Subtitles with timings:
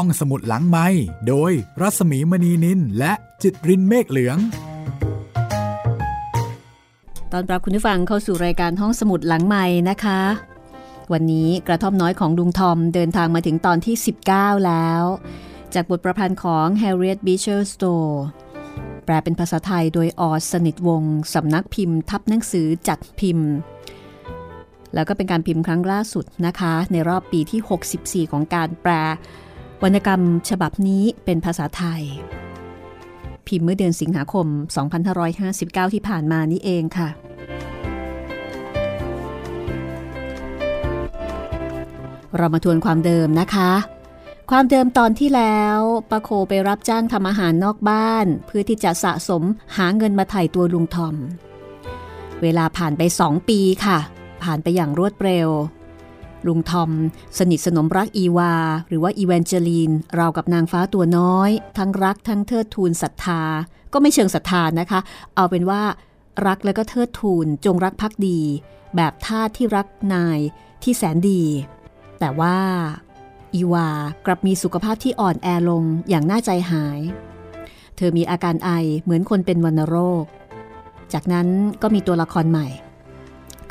[0.00, 0.86] ห้องสมุดหลังไม้
[1.28, 4.38] โดยรัสมีมณีนินและจิตรินเมฆเหลือง
[7.32, 10.20] ตอนรับคุณผู้ฟังเข้าสู่รายการห้องสมุดหลังไม้นะคะ
[11.12, 13.94] วันนี้กระท่อมน้อยของลุงทอมเดินทางมาถึงตอนที่
[14.30, 15.02] 19 แล้ว
[15.74, 18.14] จากบทประพันธ์ของ Harriet Beecher Stowe
[19.04, 23.50] แปลเป็นภาษาไทยโดยออสนิทวงศ์สำนักพิมพ์ทับหนังสือจัดพิมพ์
[24.94, 28.92] แล้วก็เป็นการพิมพ์ครั้งล่าสุดนะคะ ในรอบปีที่ 64 ของการแปล
[29.82, 32.02] วรรณกรรมฉบับนี้เป็นภาษาไทย
[33.46, 34.46] พิมพ์เมื่อเดือนสิงหาคม
[35.20, 37.08] 2559 ที่ผ่านมานี้เองค่ะ
[42.36, 43.72] เรามาทวนความเดิมนะคะ
[44.50, 45.78] ความเดิมตอนที่แล้ว
[46.10, 49.42] ปะโคไปรับจ้างทำอาหารนอกบ้าน เพื่อที่จะสะสม
[49.76, 51.14] หาเงินมาไถ่ตัวลุงทอม
[52.42, 53.98] เวลาผ่านไปสองปีค่ะ
[54.42, 55.48] ผ่านไปอย่างรวดเร็ว
[56.48, 56.90] ลุงทอม
[57.38, 58.54] สนิทสนมรักอีวา
[58.88, 63.42] หรือว่าอีแวนเจลีนราวกับนางฟ้าตัวน้อย ทั้งรักทั้งเทิดทูนศรัทธา
[63.92, 65.00] ก็ไม่เชิงศรัทธานะคะ
[65.34, 65.82] เอาเป็นว่า
[66.46, 68.40] รักแล้วก็เทิดทูนจงรักภักดี
[68.96, 70.38] แบบทาที่รักนาย
[70.82, 71.42] ที่แสนดี
[72.20, 72.56] แต่ว่า
[73.54, 73.88] อีวา
[74.26, 77.00] กลับมีสุขภาพที่อ่อนแอลงอย่างน่าใจหาย
[77.96, 78.70] เธอมีอาการไอ
[79.02, 80.24] เหมือนคนเป็นวัณโรค
[81.12, 81.48] จากนั้น
[81.82, 82.66] ก็มีตัวละครใหม่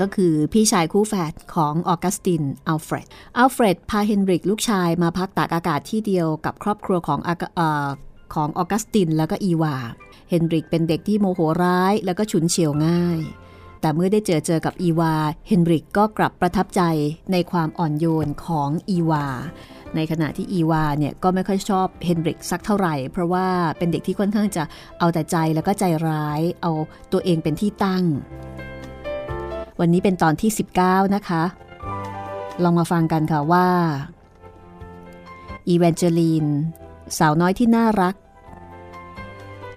[0.01, 3.07] ก็คือพี่ชายคู่แฝดของออกัสตินอัลเฟรด
[3.37, 7.29] อัลเฟรดพาเฮนริกลูกชายมาพักตากอากาศที่เดียวกับครอบครัวของอ
[8.33, 9.75] ของออกัสตินแล้วก็อีวา
[10.29, 13.19] เฮนริกเป็นเด็กที่โมโหร้ายแล้วก็ฉุนเฉียวง่าย
[13.81, 15.15] แต่เมื่อได้เจอเจอกับอีวา
[15.47, 16.81] เฮนริกก็กลับประทับใจ
[17.31, 19.25] ในความอ่อนโยนของอีวา
[19.95, 24.63] ในขณะที่อีวาเนี่ยก็ไม่ค่อยชอบเฮนริกสักเท่าไหร่ เพราะว่าเป็นเด็กที่ค่อนข้างจะ
[24.99, 26.71] เอาแต่ใจแล้วก็ใจร้าย เอา
[27.11, 28.03] ตัวเองเป็นที่ตั้ง
[29.79, 31.43] วันนี้เป็นตอนที่ 19 นะคะ
[32.63, 33.67] ลองมาฟังกันค่ะว่า
[35.67, 36.45] อีแวนเจลีน
[37.17, 38.15] สาวน้อยที่น่ารัก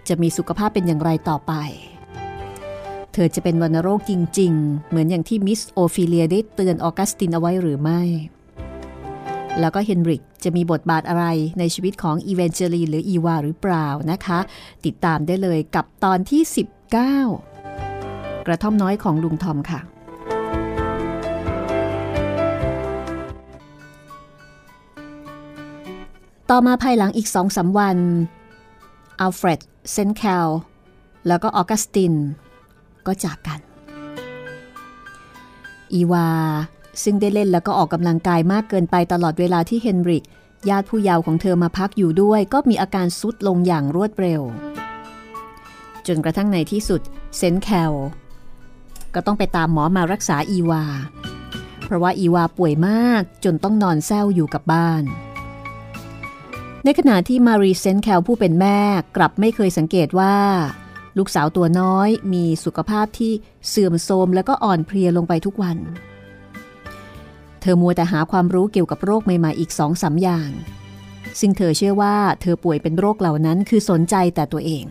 [0.09, 1.53] จะมีสุขภาพเป็นอย่างไรต่อไป
[3.13, 8.01] เธอจะเป็นวัณโรคจริง ๆ เหมือนอย่างที่มิสโอฟิเลียได้เตือนออกัสตินเอาไว้หรือไม่
[9.61, 11.25] แล้วก็เฮนริกจะมีบทบาทอะไร
[11.58, 14.39] ในชีวิตของอีเวนเจลีนหรืออีวาหรือเปล่านะคะ
[14.85, 16.42] ติดตามได้เลยกับตอนที่
[17.07, 17.58] 19
[18.48, 19.81] กระท่อมน้อยของลุงทอมค่ะ
[26.51, 27.98] ต่อมาภายหลังอีกสองสามวัน
[29.20, 29.61] อัลเฟรด
[29.92, 30.48] เซนต์แคลร์
[31.29, 32.14] แล้วก็ออกัสติน
[33.07, 33.61] ก็จากกัน
[35.92, 36.29] อีวา
[37.03, 40.25] ซึ่งได้เล่นแล้วก็ออกกำลังกายมากเกินไปตลอดเวลาที่เฮนริก
[40.69, 44.42] ญาติผู้เยาว์ของเธอมาพักอยู่ด้วย ก็มีอาการซุดลงอย่างรวดเร็ว
[46.07, 47.01] จนกระทั่งในที่สุด
[47.37, 47.92] เซนแคล
[49.18, 50.84] ก็ต้องไปตามหมอมารักษาอีวา
[51.84, 55.02] เพราะว่าอีวาป่วยมากจนต้องนอนแซวอยู่กับบ้าน
[56.84, 58.78] ในขณะที่มารีเซนแคลผู้เป็นแม่
[59.17, 60.36] กลับไม่เคยสังเกตว่า
[61.18, 63.33] ลูกสาวตัวน้อยมีสุขภาพที่
[63.68, 65.77] เสื่อมโทรมแล้วก็อ่อนเพลียลงไปทุกวัน
[67.61, 70.51] เธอมัวแต่หาความรู้เกี่ยวกับโรคใหม่ๆอีกสองสาอย่าง
[71.40, 74.84] ซึ่งเธอเชื่อว่าเธอป่วยเป็นโรคเหล่านั้นคือสนใจแต่ตัวเอง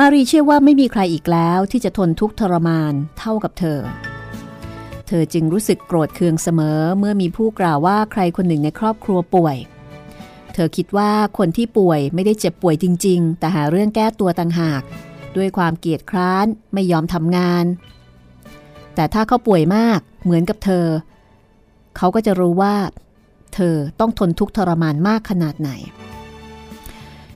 [0.00, 3.80] มารีเชื่อว่าไม่มีใครอีกแล้วที่จะทนทุกข์ทรมานเท่ากับเธอ
[5.06, 9.56] เธอจึงรู้สึกโกรธเคืองเสมอเมื่อมีผู้กล่าวว่าใครคนหนึ่งในครอบครัวป่วย
[10.54, 14.82] เธอคิดว่าคนที่ป่วยไม่ได้เจ็บป่วยจริง ๆ แต่หาเรื่องแก้ตัวต่างหาก
[15.36, 17.64] ด้วยความเกียจคร้านไม่ยอมทำงาน
[18.94, 20.86] แต่ถ้าเขาป่วยมากเหมือนกับเธอ
[21.96, 22.74] เขาก็จะรู้ว่า
[23.54, 25.70] เธอต้องทนทุกข์ทรมานมากขนาดไหน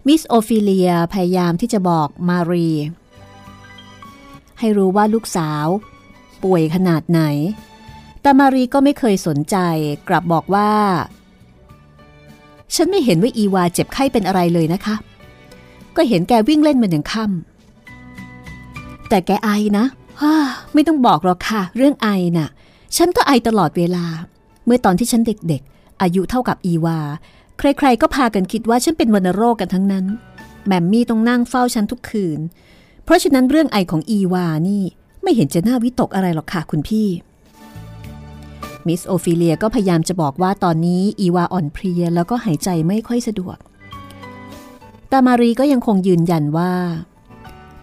[0.08, 2.68] มิสโอฟิเลียพยายามที่จะบอกมารี
[4.58, 5.66] ให้รู้ว่าลูกสาว
[6.42, 7.20] ป่วยขนาดไหน
[8.22, 9.56] แต่มารีก็ไม่เคยสนใจ
[10.08, 10.70] กลับบอกว่า
[12.74, 14.94] ฉันไม่เห็นว่าอีวาเจ็บไข้เป็นอะไรเลยนะคะ
[15.96, 19.84] ก็เห็นแกวิ่งเล่นมันอย่างค่ำแต่แกไอนะ
[20.20, 20.34] ฮ่า
[20.74, 22.48] ไม่ต้องบอกหรอกค่ะ เรื่องไอน่ะ
[22.96, 24.04] ฉันก็ไอตลอดเวลา
[24.64, 26.98] เมื่อตอนที่ฉันเด็กๆ อายุเท่ากับอีวา
[27.58, 30.06] ใครๆก็พากันคิดว่าฉันเป็นวัณโรคกันทั้งนั้น
[30.66, 32.40] แมมมี่ต้องนั่งเฝ้าฉันทุกคืน
[33.04, 34.82] เพราะฉะนั้นเรื่องไอของอีวานี่
[35.22, 37.08] ไม่เห็นจะน่าวิตกอะไรหรอกค่ะคุณพี่
[38.86, 43.56] มิสโอฟิเลียก็พยายามจะบอกว่าตอนนี้อีวาอ่อนเพลียแล้วก็หายใจไม่ค่อยสะดวก
[45.08, 46.72] แต่มารีก็ยังคงยืนยันว่า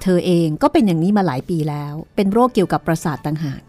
[0.01, 3.61] เธอเองก็เป็นอย่างนี้มาหลายปีแล้ว เป็นโรคเกี่ยวกับประสาทต่างหาก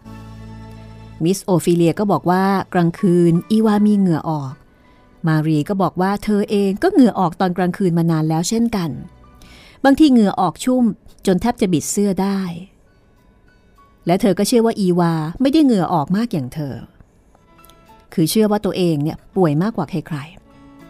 [1.23, 2.43] มิสโอฟิเลียก็บอกว่า
[2.73, 4.53] กลางคืนอีวามีเหงื่อออก
[5.27, 8.89] มารีก็บอกว่าเธอเองก็เหงื่อออกตอนกลางคืนมานานแล้วเช่นกัน
[9.85, 10.83] บางทีเหงื่อออกชุ่ม
[11.25, 12.39] จนแทบจะบิดเสื้อได้
[14.05, 16.75] และเธอก็เชื่อว่าอีวาไม่ได้เหงื่อออกมากอย่างเธอ
[18.13, 20.17] คือเชื่อว่าตัวเองเนี่ยป่วยมากกว่าใคร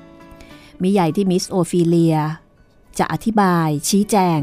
[0.05, 2.17] ๆมิใหญ่ที่มิสโอฟิเลีย
[2.99, 4.39] จะอธิบายชี้แจง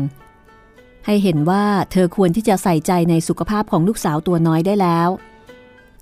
[1.07, 5.09] ให้เห็นว่าเธอควรที่จะใส่ใจในสุขภาพของลูกสาวตัวน้อยได้แล้ว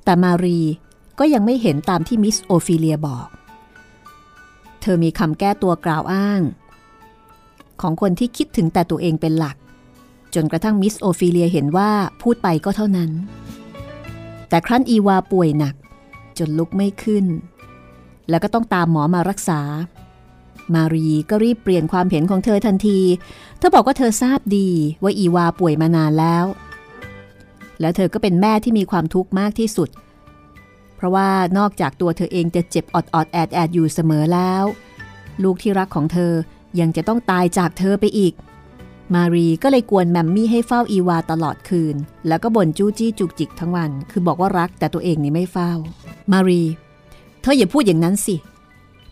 [0.04, 0.60] แต่มารี
[1.18, 3.28] ก็ยังไม่เห็นตามที่มิสโอฟิเลียบอก
[4.82, 6.42] เธอมีคำแก้ตัวกล่าวอ้าง
[7.80, 9.56] ของคนที่คิดถึงแต่ตัวเองเป็นหลัก
[10.34, 11.90] จนกระทั่งมิสโอฟิเลียเห็นว่า
[12.22, 13.10] พูดไปก็เท่านั้น
[14.48, 15.74] แต่ครั้นอีวาป่วยหนัก
[16.38, 17.26] จนลุกไม่ขึ้น
[18.28, 19.60] แล้วก็ต้องตามหมอมารักษา
[20.74, 23.00] มารีก็รีบเปลี่ยนความเห็นของเธอทันที
[23.58, 24.68] เธอบอกว่าเธอทราบดี
[25.02, 26.44] ว่าอีวาป่วยมานานแล้ว
[27.80, 29.88] แล้วเธอก็เป็นแม่ที่มีความทุกข์มากที่สุด
[31.02, 31.28] เพราะว่า
[31.58, 34.64] นอกจากตัวเธอเองจะเจ็บอดอดแอดแอดอยู่เสมอแล้ว
[35.42, 36.32] ลูกที่รักของเธอ
[36.80, 38.34] ยังจะต้องตายจากเธอไปอีก
[39.14, 41.96] มารีก็เลยกวนแมมมี่ให้เฝ้าอีวาตลอดคืน
[42.28, 45.72] แล้วก็บ่นจู้จี้จุกจิกทั้งวัน คือบอกว่ารักแต่ตัวเองนี่ไม่เฝ้า
[46.32, 46.62] มารี
[47.42, 48.36] เธออย่าพูดอย่างนั้นสิ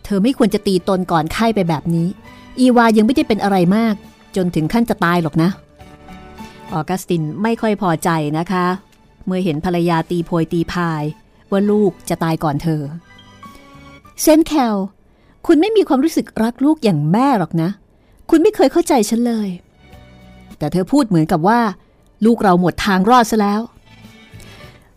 [0.05, 2.07] เธอไม่ควรจะตีตนก่อนไข้ไปแบบนี้
[2.59, 3.95] อีวายังไม่ได้เป็นอะไรมาก
[4.35, 5.49] จนถึงขั้นจะตายหรอกนะ
[6.71, 8.65] ออกัสตินไม่ค่อยพอใจนะคะ
[9.25, 11.03] เมื่อเห็นภรรยาตีโพยตีพาย
[11.51, 12.81] ว่าลูกจะตายก่อนเธอ
[14.21, 14.75] เซนแคล
[15.47, 17.69] คุณไม่มีความรู้สึกรักลูกอย่างแม่หรอกนะ
[18.29, 19.49] คุณไม่เคยเข้าใจฉันเลย
[20.57, 21.59] แต่เธอพูดเหมือนกับว่า
[22.25, 23.61] ลูกเราหมดทางรอดซะแล้ว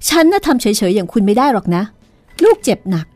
[0.09, 1.83] ฉันน่ะทำเฉยๆอย่างคุณไม่ได้หรอกนะ
[2.45, 3.07] ลูกเจ็บหนัก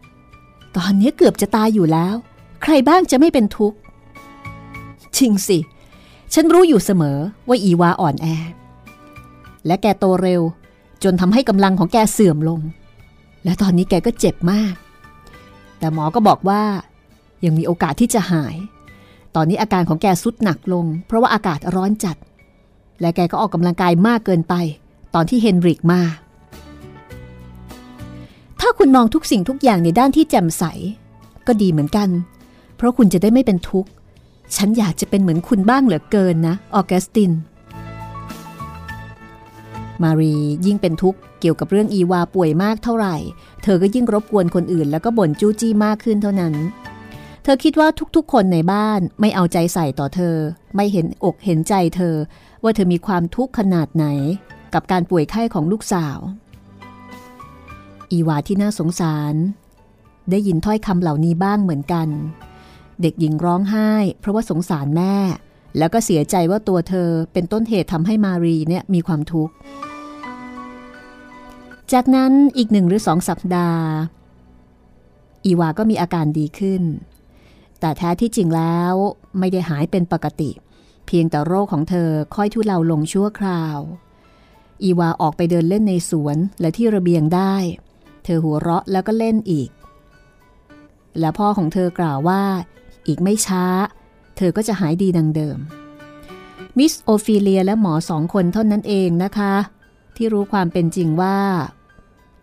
[0.77, 2.15] ตอนนี้เกือบจะตายอยู่แล้ว
[2.63, 3.79] ใครบ้างจะไม่เป็นทุกข์
[5.17, 5.59] จริงสิ
[6.35, 7.19] ฉันรู้อยู่เสมอ
[7.49, 8.27] ว่าอีวาอ่อนแอ
[9.67, 10.43] และแกโตเร็ว
[11.03, 12.61] จนทำให้กำลังของแกเสื่อมลง
[13.45, 14.75] และตอนนี้แกก็เจ็บมาก
[15.79, 16.63] แต่หมอก็บอกว่า
[17.45, 18.57] ยังมีโอกาสที่จะหาย
[19.35, 22.17] ตอนนี้อาการของแกสุดหนักลง เพราะว่าอากาศร้อนจัด
[23.01, 24.55] และแกก็ออกกำลังกายมากเกินไป
[25.15, 26.01] ตอนที่เฮนริกมา
[28.61, 30.65] ถ้าคุณมองทุกสิ่งทุกอย่างในด้านที่แจ่มใส
[31.47, 32.09] ก็ดีเหมือนกัน
[32.77, 33.91] เพราะคุณจะได้ไม่เป็นทุกข์
[34.57, 37.33] ฉันอยากจะเป็นเหมือนคุณบ้างเหลือเกินนะ ออกสติน
[40.03, 40.35] มารี
[40.67, 43.17] ยิ่งเป็นทุกข์ เกี่ยวกับเรื่องอีวาป่วยมากเท่าไหร่
[43.63, 46.55] เธอก็ยิ่งรบกวนคนอื่น แล้วก็บ่นจู้จี้มากขึ้นเท่านั้น
[47.43, 50.37] เธอคิดว่าทุกๆ คนในบ้านไม่เอาใจใส่ต่อเธอ
[50.77, 52.15] ไม่เห็นอกเห็นใจเธอ
[52.63, 54.07] ว่าเธอมีความทุกข์ขนาดไหน
[54.75, 56.19] กับการป่วยไข้ของลูกสาว
[58.11, 59.35] อีวาที่น่าสงสาร
[60.31, 62.09] ได้ยินถ้อยคำเหล่านี้บ้างเหมือนกัน
[63.03, 63.91] เด็กหญิงร้องไห้
[64.21, 65.15] เพราะว่าสงสารแม่
[65.79, 69.53] แล้วก็เสียใจว่าตัวเธอเป็นต้นเหตุทำให้มารีเนี่ยมีความทุกข์
[71.93, 73.87] จากนั้นอีกหนึ่งหรือสองสัปดาห์
[75.45, 76.83] อีวาก็มีอาการดีขึ้น
[77.81, 78.93] แต่แท้ที่จริงแล้ว
[79.39, 80.51] ไม่ได้หายเป็นปกติ
[81.07, 83.79] เพียงแต่โรคของเธอค่อยทุเลาลงชั่วคราว
[84.83, 87.55] อีวาออกไปเดินเล่นในสวนและที่ระเบียงได้
[88.25, 89.71] เธอหัวเราะแล้วก็เล่นอีก
[91.19, 92.43] และพ่อของเธอกล่าวว่า
[93.07, 93.65] อีกไม่ช้า
[94.37, 95.59] เธอก็จะหายดีดังเดิม
[96.79, 99.55] มิสโอฟิเลียและหมอสองคนเท่านั้นเองนะคะ
[100.17, 101.39] ที่รู้ความเป็นจริงว่า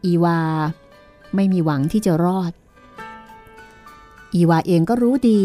[0.05, 0.39] อีวา
[1.35, 2.51] ไม่มีหวังที่จะรอด
[4.35, 5.41] อีวาเองก็รู้ดี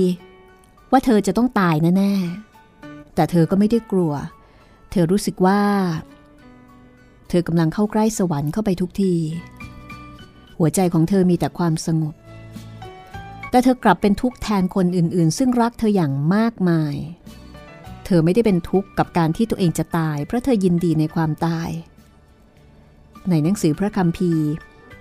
[0.90, 4.12] ว่าเธอจะต้องตายแน่ๆ แต่เธอก็ไม่ได้กลัว
[4.90, 5.60] เธอรู้สึกว่า
[7.28, 9.14] เธอกำลังเข้าใกล้สวรรค์เข้าไปทุกที
[10.58, 12.14] หัวใจของเธอมีแต่ความสงบ
[13.50, 16.94] แต่เธอกลับเป็นทุกข์แทนคนอื่นๆ ซึ่งรักเธออย่างมากมาย
[18.04, 21.70] เธอไม่ได้เป็นทุกข์กับการที่ตัวเองจะตาย เพราะเธอยินดีในความตาย
[23.28, 24.46] ในหนังสือพระคัมภีร์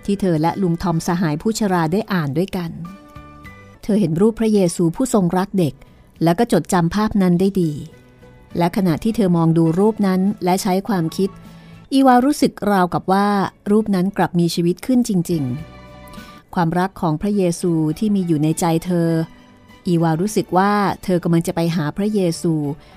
[0.04, 2.70] ที่เธอและลุงทอมสหายผู้ชราได้อ่านด้วยกัน
[3.82, 5.74] เธอเห็นรูปพระเยซูผู้ทรงรักเด็ก
[6.22, 7.72] แล้วก็จดจำภาพนั้นได้ดี
[8.58, 11.30] และขณะที่เธอมองดูรูปนั้นและใช้ความคิด
[11.92, 13.28] อีวารู้สึกราวกับว่า
[13.70, 15.42] รูปนั้นกลับมีชีวิตขึ้นจริง
[15.98, 19.08] ๆ ความรักของพระเยซูที่มีอยู่ในใจเธอ
[19.86, 20.72] อีวารู้สึกว่า
[21.04, 22.54] เธอกำลังจะไปหาพระเยซู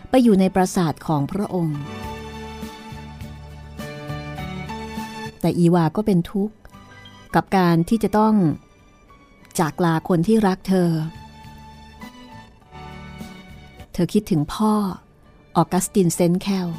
[0.09, 1.79] ไปอยู่ในปราสาทของพระองค์
[5.43, 6.55] แต่อีวาก็เป็นทุกข์
[7.35, 8.35] กับการที่จะต้อง
[9.59, 10.89] จากลาคนที่รักเธอ
[13.93, 14.73] เธอคิดถึงพ่อ
[15.57, 16.69] ออกัสตินเซนแคล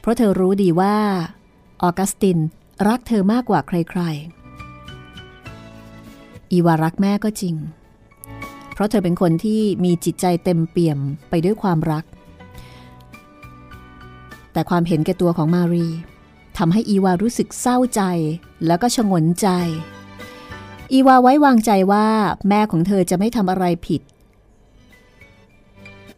[0.00, 0.96] เพราะเธอรู้ดีว่า
[1.82, 2.38] ออกัสติน
[2.88, 7.54] รักเธอมากกว่าใครๆ อีวารักแม่ก็จริง
[8.72, 10.98] เพราะเธอเป็นคนที่มีจิตใจเต็มเปี่ยม
[11.30, 12.04] ไปด้วยความรัก
[14.52, 15.86] แต่ความเห็นแก่ตัวของมารี
[16.64, 18.02] ทำให้อีวารู้สึกเศร้าใจ
[18.66, 19.48] แล้วก็ชงนใจ
[20.92, 22.06] อีวาไว้วางใจว่า
[22.48, 24.02] แม่ของเธอจะไม่ทำอะไรผิด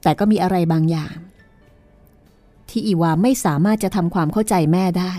[0.02, 1.16] แต่ก็มีอะไรบางอย่าง
[2.68, 5.14] ที่อีวาไม่สามารถจะทำความเข้าใจแม่ได้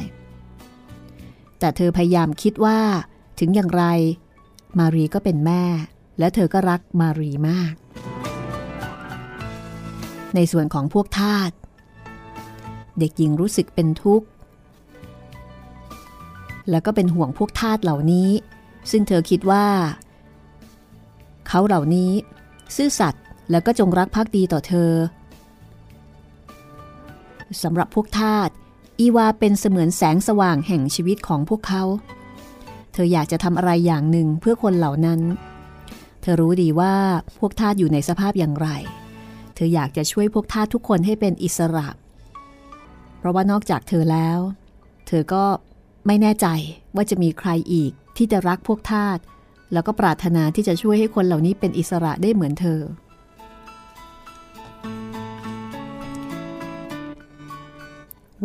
[1.59, 2.79] แต่เธอพยายามคิดว่า
[3.39, 3.83] ถึงอย่างไร
[4.79, 5.63] มารีก็เป็นแม่
[6.19, 7.73] และเธอก็รักมารีมาก
[10.35, 11.51] ในส่วนของพวกทาส
[12.99, 14.27] เด็กหญิงรู้สึกเป็นทุกข์
[16.69, 18.29] แล้วก็เป็นห่วงพวกทาสเหล่านี้
[18.91, 19.65] ซึ่งเธอคิดว่า
[21.47, 22.11] เขาเหล่านี้
[22.75, 24.91] ซื่อสัตย์แล้วก็จงรักภักดีต่อเธอ
[27.63, 28.49] สำหรับพวกทาส
[28.99, 31.83] อีวาเป็นเสมือนแสงสว่างแห่งชีวิตของพวกเขา
[32.93, 35.21] เธออยากจะทำอะไรอย่างหนึ่งเพื่อคนเหล่านั้น
[36.21, 36.93] เธอรู้ดีว่า
[37.39, 38.67] พวกทาสอยู่ในสภาพอย่างไร
[39.55, 41.87] เธออยากจะช่วยพวกทาสทุกคนให้เป็นอิสระ
[43.17, 44.39] เพราะว่านอกจากเธอแล้ว
[45.07, 45.43] เธอก็
[46.07, 46.47] ไม่แน่ใจ
[46.95, 49.17] ว่าจะมีใครอีกที่จะรักพวกทาส
[49.73, 52.79] แล้วก็ปรารถนาที่จะช่วยให้คนเหล่านี้เป็นอิสระได้เหมือนเธอ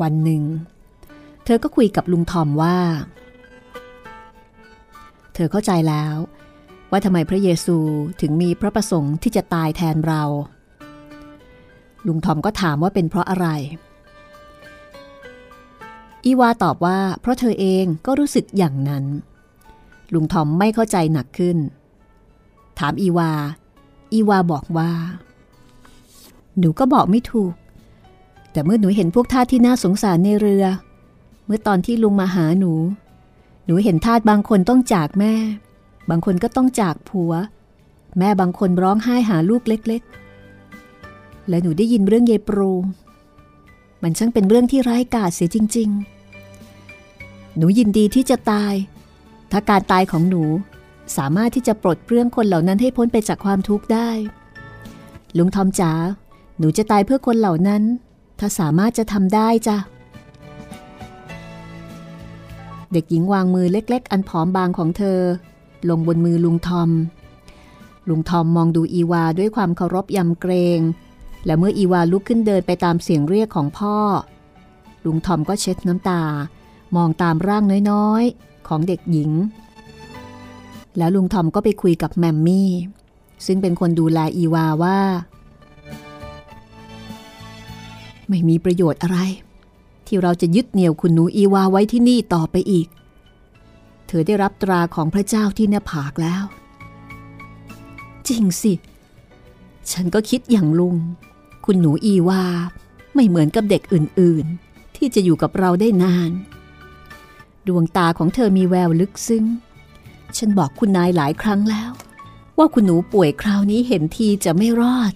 [0.01, 0.43] วันหนึ่ง
[1.45, 2.79] เธอก็คุยกับลุงทอมว่า
[5.35, 6.15] เธอเข้าใจแล้ว
[6.91, 7.77] ว่าทำไมพระเยซู
[8.21, 10.23] ถึงมีพระประสงค์ที่จะตายแทนเรา
[12.07, 13.49] ลุงทอมก็ถามว่าเป็นเพราะอะไร
[16.25, 19.05] อีวาตอบว่าเพราะเธอเองก็รู้สึกอย่างนั้น
[20.13, 21.59] ลุงทอมไม่เข้าใจหนักขึ้น
[22.79, 23.33] ถามอีวา
[24.13, 24.91] อีวาบอกว่า
[26.59, 27.55] หนูก็บอกไม่ถูก
[28.53, 30.65] แต่เมื่อหนูเห็นพวกทาสที่น่าสงสารในเรือ
[31.47, 32.73] เมื่อตอนที่ลุงมาหาหนู
[33.65, 35.35] หนูเห็นทาสบางคนต้องจากแม่
[36.11, 37.33] บางคนก็ต้องจากผัว
[38.19, 40.03] แม่บางคนร้องไห้หาลูกเล็ก
[40.75, 42.73] ๆ และหนูได้ยินเรื่องเยปรู
[44.03, 48.75] มันช่างเป็นเรื่องที่ร้ายกาจเสียจริง ๆ หนูยินดีที่จะตาย
[49.53, 50.45] ถ้าการตายของหนู
[51.17, 54.11] สามารถที่จะปลดเปลื้องคนเหล่านั้นให้พ้นไปจากความทุกข์ได้
[55.37, 55.93] ลุงทอมจ๋า
[56.59, 57.83] หนูจะตายเพื่อคนเหล่านั้น
[58.39, 59.77] ถ้าสามารถจะทำได้จ้ะ
[62.93, 65.21] เด็กหญิงวางมือเล็ก ๆ อันผอมบางของเธอ
[65.89, 66.91] ลงบนมือลุงทอม
[68.09, 70.81] ลุงทอมมองดูอีวาด้วยความเคารพยำเกรง
[71.49, 73.97] และเมื่ออีวาลุกขึ้นเดินไปตามเสียงเรียกของพ่อ
[75.05, 76.23] ลุงทอมก็เช็ดน้ำตา
[76.97, 79.31] มองตามร่างน้อยๆ ของเด็กหญิง
[80.99, 82.71] แล้วลุงทอมก็ไปคุยกับแมมมี่
[83.47, 84.99] ซึ่งเป็นคนดูแลอีวาว่า
[88.29, 89.19] ไม่มีประโยชน์อะไร
[90.07, 92.89] ที่เราจะยึดเหนี่ยวคุณหนูอีวาไว้ที่นี่ต่อไปอีก
[94.07, 96.45] เธอได้รับตราของพระเจ้าที่หน้าผากแล้ว
[98.29, 98.73] จริงสิ
[99.91, 100.97] ฉันก็คิดอย่างลุง
[101.71, 102.43] คุณหนูอีวา
[103.15, 106.31] ไม่เหมือนกับเด็กอื่นๆ ที่จะอยู่กับเราได้นาน
[107.67, 109.45] ดวงตาของเธอมีแววลึกซึ้ง
[110.37, 111.91] ฉันบอกคุณนายหลายครั้งแล้ว
[112.59, 115.13] ว่าคุณหนูป่วยคราวนี้เห็นทีจะไม่รอด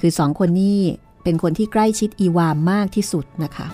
[0.00, 0.80] คือสองคนนี้
[1.22, 3.66] เป็นคนที่ใกล้ชิดอีวามากที่สุดนะคะ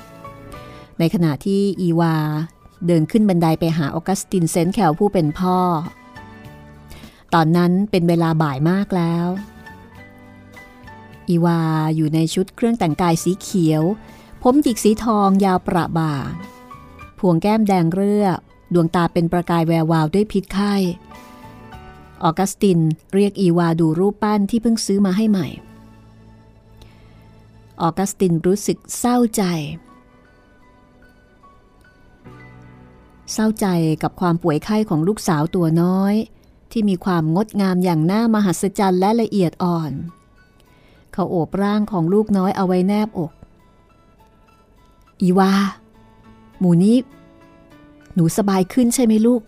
[0.99, 2.15] ในขณะที่อีวา
[2.87, 5.59] เดินขึ้นบันไดไปหาออกัสตินเซนแคลผู้เป็นพ่อ
[7.35, 9.29] ตอนนั้นเป็นเวลาบ่ายมากแล้ว
[11.29, 11.61] อีวา
[11.97, 13.83] อยู่ในชุดเครื่องแต่งกายสีเขียว
[14.43, 16.15] ผมหยิกสีทองยาวประบ่า
[17.19, 18.25] พวงแก้มแดงเรือ
[18.75, 20.75] ดวงตาเป็นประกายแวววาวด้วยพิษไข้
[22.23, 22.79] ออกัสติน
[23.15, 25.47] เรียกอีวาดูรูปปั้นที่เพิ่งซื้อมาให้ใหม่
[27.81, 29.43] ออกัสตินรู้สึกเศร้าใจ
[33.33, 33.67] เศร้าใจ
[34.03, 36.15] กับความป่วยไข้ของลูกสาวตัวน้อย
[36.73, 39.93] ที่มีความงดงามอย่างน่ามหัศจรรย์และละเอียดอ่อน
[41.19, 43.33] เขาโอบร่างของลูกน้อยเอาไว้แนบอก
[45.23, 45.53] อีวา
[46.59, 46.97] หมูนี้
[48.15, 49.43] หนูสบายขึ้นใช่ไหมลูก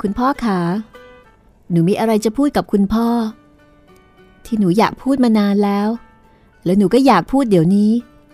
[0.00, 0.60] คุณพ่อคะ
[1.70, 3.08] หนูมีอะไรจะพูดกับคุณพ่อ
[4.44, 5.88] ที่หนูอยากพูดมานานแล้ว
[6.64, 7.90] แล้วหนูก็อยากพูดเดี๋ยวนี้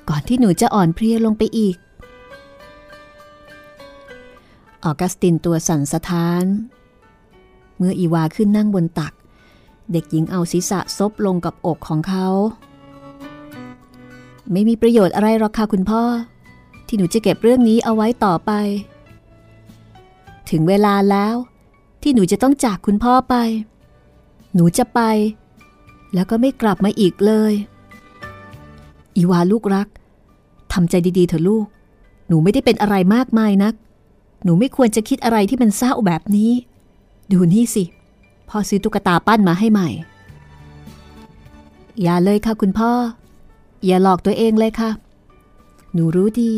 [0.08, 1.76] ก่อนที่หนูจะอ่อนเพลียลงไปอีก
[4.84, 6.44] ออกัสตินตัวสั่นสะท้าน
[7.76, 9.12] เมื่ออีวาขึ้นนั่งบนตัก
[9.92, 12.26] เด็กหญิงเอาศีรษะซบลงกับอกของเขา
[14.52, 16.02] ไม่มีประโยชน์อะไรหรอกค่ะคุณพ่อ
[16.86, 18.52] ที่หนูจะเก็บเรื่องนี้เอาไว้ต่อไป
[20.50, 21.34] ถึงเวลาแล้ว
[22.02, 23.34] ที่หนูจะต้องจากคุณพ่อไป
[24.54, 25.00] หนูจะไป
[26.14, 27.52] แล้วก็ไม่กลับมาอีกเลย
[29.16, 29.88] อีวาลูกรัก
[30.72, 31.66] ทำใจดีๆเถอะลูก
[32.28, 33.74] หนูไม่ได้เป็นอะไรมากมายนัก
[34.44, 36.50] หนูไม่ควรจะคิดอะไรที่มันเศร้าแบบนี้
[37.32, 37.84] ดูนี่สิ
[38.48, 39.88] พ่อซื้อตุ๊กตาปั้นมาให้ใหม่
[42.02, 42.92] อย่าเลยค่ะคุณพ่อ
[43.84, 44.90] อย่าหลอกตัวเองเลยค่ะ
[45.92, 46.52] หนูรู้ดี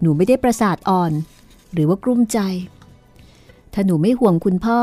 [0.00, 1.12] หนูไม่ได้ประสาทอ่อน
[1.72, 2.38] หรือว่ากลุ้มใจ
[3.72, 4.80] ถ้าหนูไม่ห่วงคุณพ่อ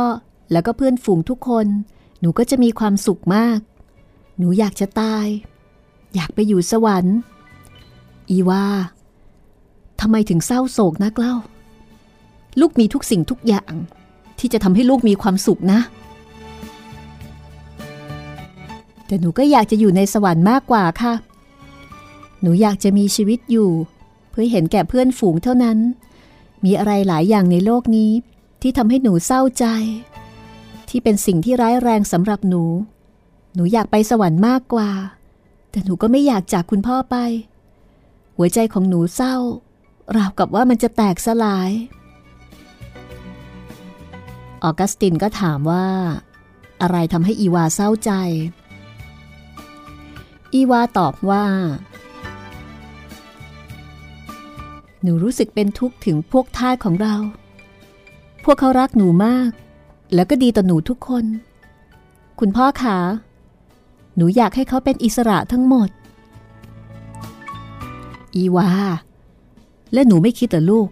[0.52, 1.68] แล้วก็เพื่อนฝูงทุกคน
[2.20, 3.60] หนูก็จะมีความสุขมาก
[4.38, 5.26] หนูอยากจะตาย
[6.16, 7.18] อยากไปอยู่สวรรค์
[8.30, 8.66] อีว่า
[10.02, 11.36] ทำไมถึงเศร้าโศกนักเล่า
[12.60, 13.74] ลูกมีทุกสิ่งทุกอย่าง
[14.40, 15.80] ที่จะทำให้ลูกมีความสุขนะ
[19.06, 21.14] แต่หนูก็อยากจะอยู่ในสวรรค์มากกว่าค่ะ
[22.42, 23.70] หนูอยากจะมีชีวิตอยู่
[24.30, 25.78] เพื่อเห็นแก่เพื่อนฝูงเท่านั้น
[26.66, 28.12] มีอะไรหลายอย่างในโลกนี้
[28.62, 29.66] ที่ทำให้หนูเศร้าใจ
[30.90, 32.64] ที่เป็นสิ่งที่ร้ายแรงสำหรับหนู
[33.56, 34.90] หนูอยากไปสวรรค์มากกว่า
[35.72, 37.16] แต่หนูก็ไม่อยากจากคุณพ่อไป
[38.38, 39.36] หัวใจของหนูเศร้า
[40.18, 41.70] ราวกับว่ามันจะแตกสลาย
[44.64, 45.86] ออกัสตินก็ถามว่า
[46.82, 48.12] อะไรทำให้อีวาเศร้าใจ
[50.54, 51.46] อีวาตอบว่า
[55.02, 57.16] หนูรู้สึกเป็นทุกข์ถึงพวกทาสของเรา
[58.44, 59.50] พวกเขารักหนูมาก
[60.14, 61.26] แล้วก็ดีต่อหนูทุกคน
[62.40, 62.98] คุณพ่อคะ
[64.16, 65.90] หนูอยากให้เขาเป็นอิสระทั้งหมด
[68.36, 68.70] อีวา
[69.94, 70.90] และหนูไม่คิดแต่ลูก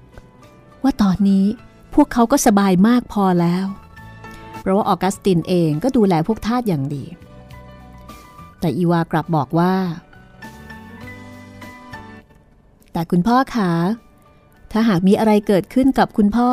[0.84, 1.45] ว่าตอนนี้
[1.95, 3.65] พวกเขาก็สบายมากพอแล้ว
[4.59, 7.05] เพราะว่าออกัสตินเองก็ดูแลพวกทาสอย่างดี
[8.59, 9.73] แต่อีวากลับบอกว่า
[12.91, 13.71] แต่คุณพ่อคะ
[14.71, 16.51] ถ้าหากมีอะไรเกิดขึ้นกับคุณพ่อ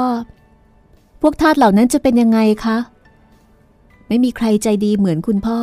[1.20, 2.76] พวกทาสเหล่านั้นจะเป็นยังไงคะ
[4.08, 5.61] ไม่มีใครใจดีเหมือนคุณพ่อ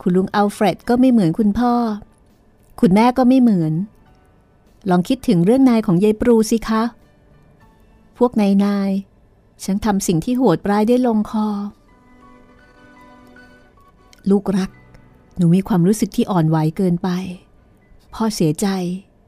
[0.00, 1.72] คุณลุงอัลเฟรดก็ไม่เหมือนคุณพ่อ
[2.80, 3.72] คุณแม่ก็ไม่เหมือน
[4.90, 6.82] ลองคิดถึงเรื่องนายของยายปรูสิคะ
[8.24, 8.90] วกนายนาย
[9.64, 11.48] ฉันทำสิ่งที่โหดร้ายได้ลงคอ
[14.30, 14.70] ลูกรัก
[15.36, 17.08] หนูมีความรู้สึกที่อ่อนไหวเกินไป
[18.14, 18.66] พ่อเสียใจ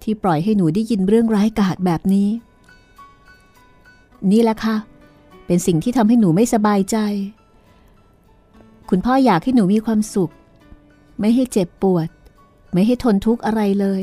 [0.02, 2.28] ที่ปล่อยให้หนูได้ยินเรื่องร้ายกาจแบบนี้
[4.30, 4.76] นี่แหละค่ะ
[5.46, 6.96] เป็นสิ่งที่ทำให้หนูไม่สบายใจ
[8.90, 10.32] คุณพ่ออยากให้หนูมีความสุข
[11.20, 12.08] ไม่ให้เจ็บปวด
[12.72, 14.02] ไม่ให้ทนทุกข์อะไรเลย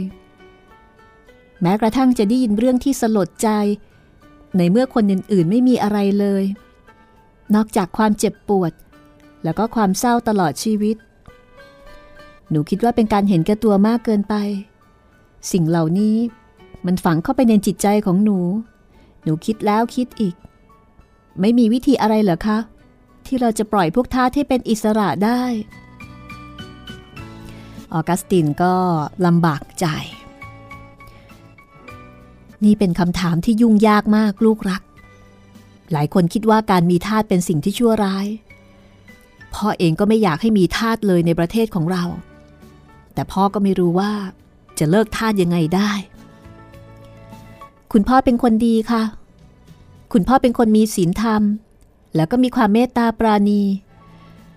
[1.61, 3.49] แม้กระทั่งจะได้ยินเรื่องที่สลดใจ
[4.57, 6.43] ในเมื่อคนอื่นๆไม่มีอะไรเลย
[7.55, 8.71] นอกจากความเจ็บปวด
[9.43, 10.97] แล้วก็ความเศร้าตลอดชีวิต
[12.49, 14.35] หนูคิดว่าเป็นการเห็นแก่ตัวมากเกินไป
[15.51, 16.17] สิ่งเหล่านี้
[16.85, 18.39] มันฝังเข้าไปในจิตใจของหนู
[19.23, 20.35] หนูคิดแล้วคิดอีก
[21.39, 22.57] ไม่มีวิธีอะไรเหรอคะ
[23.25, 25.41] ที่เราจะปล่อยพวกท่าที่เป็นอิสระได้
[27.93, 28.73] ออกัสตินก็
[29.25, 29.85] ลำบากใจ
[32.65, 34.81] นี่เป็นคำถามที่ยุ่งยากมากลูกรัก
[35.91, 38.27] หลายคนคิดว่าการมีทาสเป็นสิ่งที่ชั่วร้าย
[39.53, 42.03] พ่อเองก็ไม่อยากให้มีทาสเลยในประเทศของเรา
[43.13, 44.11] แต่พ่อก็ไม่รู้ว่า
[44.79, 45.91] จะเลิกทาสยังไงได้
[47.91, 49.03] คุณพ่อเป็นคนดีค่ะ
[50.13, 51.41] คุณพ่อเป็นคนมีศีลธรรม
[52.15, 53.61] แล้วก็มีความเมตตาปราณี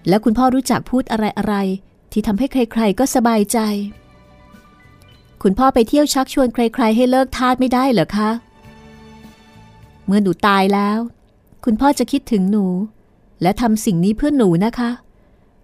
[0.09, 1.55] และคุณพ่อรู้จักพูดอะไรอะไร
[2.13, 3.59] ที่ทำให้ใครๆก็สบายใจ
[5.47, 8.31] คุณพ่อไปเที่ยวชักชวนใคร ๆ ให้เลิกทาสไม่ได้เหรอคะ
[10.07, 10.99] เมื่อหนูตายแล้ว
[11.65, 12.67] คุณพ่อจะคิดถึงหนู
[13.43, 14.91] และทำสิ่งนี้เพื่อหนูนะคะ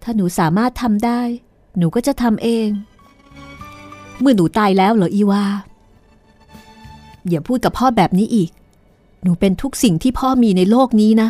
[0.03, 1.21] ถ้าหนูสามารถทำได้
[1.79, 2.69] หนูก็จะทำเอง
[4.21, 5.45] เมื่อหนูตายแล้วเหรออีวา
[7.29, 8.51] อย่าพูดกับพ่อแบบนี้อีก
[9.23, 11.29] หนูเป็นทุกสิ่งที่พ่อมีในโลกนี้นะ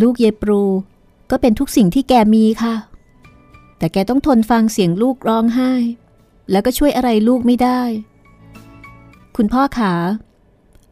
[0.00, 0.62] ลูกเยปรู
[1.30, 2.74] ก็เป็นทุกสิ่งที่แกมีค่ะ
[3.82, 5.72] แต่แกต้องทนฟังเสียงลูกร้องไห้
[6.50, 7.80] แล้วก็ช่วยอะไรลูกไม่ได้
[9.36, 9.94] คุณพ่อขา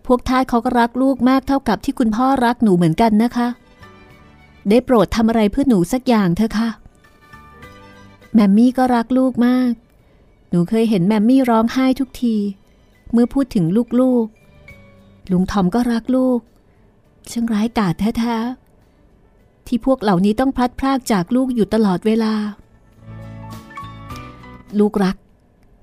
[0.06, 3.48] พวกทาสเขาก็รักลูกมากเท่ากับที่คุณพ่อรักหนูเหมือนกันนะคะ
[4.68, 6.70] ได้โปรดทำอะไรเพื่อหนูสักอย่างเถอะค่ะ
[8.34, 9.72] แมมมี่ก็รักลูกมาก
[10.50, 12.36] หนูเคยเห็นแมมมี่ร้องไห้ทุกที
[13.12, 13.64] เมื่อพูดถึง
[14.00, 16.40] ลูกๆ ลุงทอมก็รักลูก
[17.30, 22.34] ช่างร้ายกาจแท้ๆที่พวกเหล่านี้ต้องพลัดพรากจากลูกอยู่ตลอดเวลา
[24.78, 25.16] ลูกรัก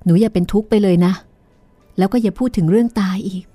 [0.05, 1.13] หนูอย่าเป็นทุกข์ไปเลยนะ
[1.97, 3.45] แล้วก็อย่าพูดถึงเรื่องตายอีก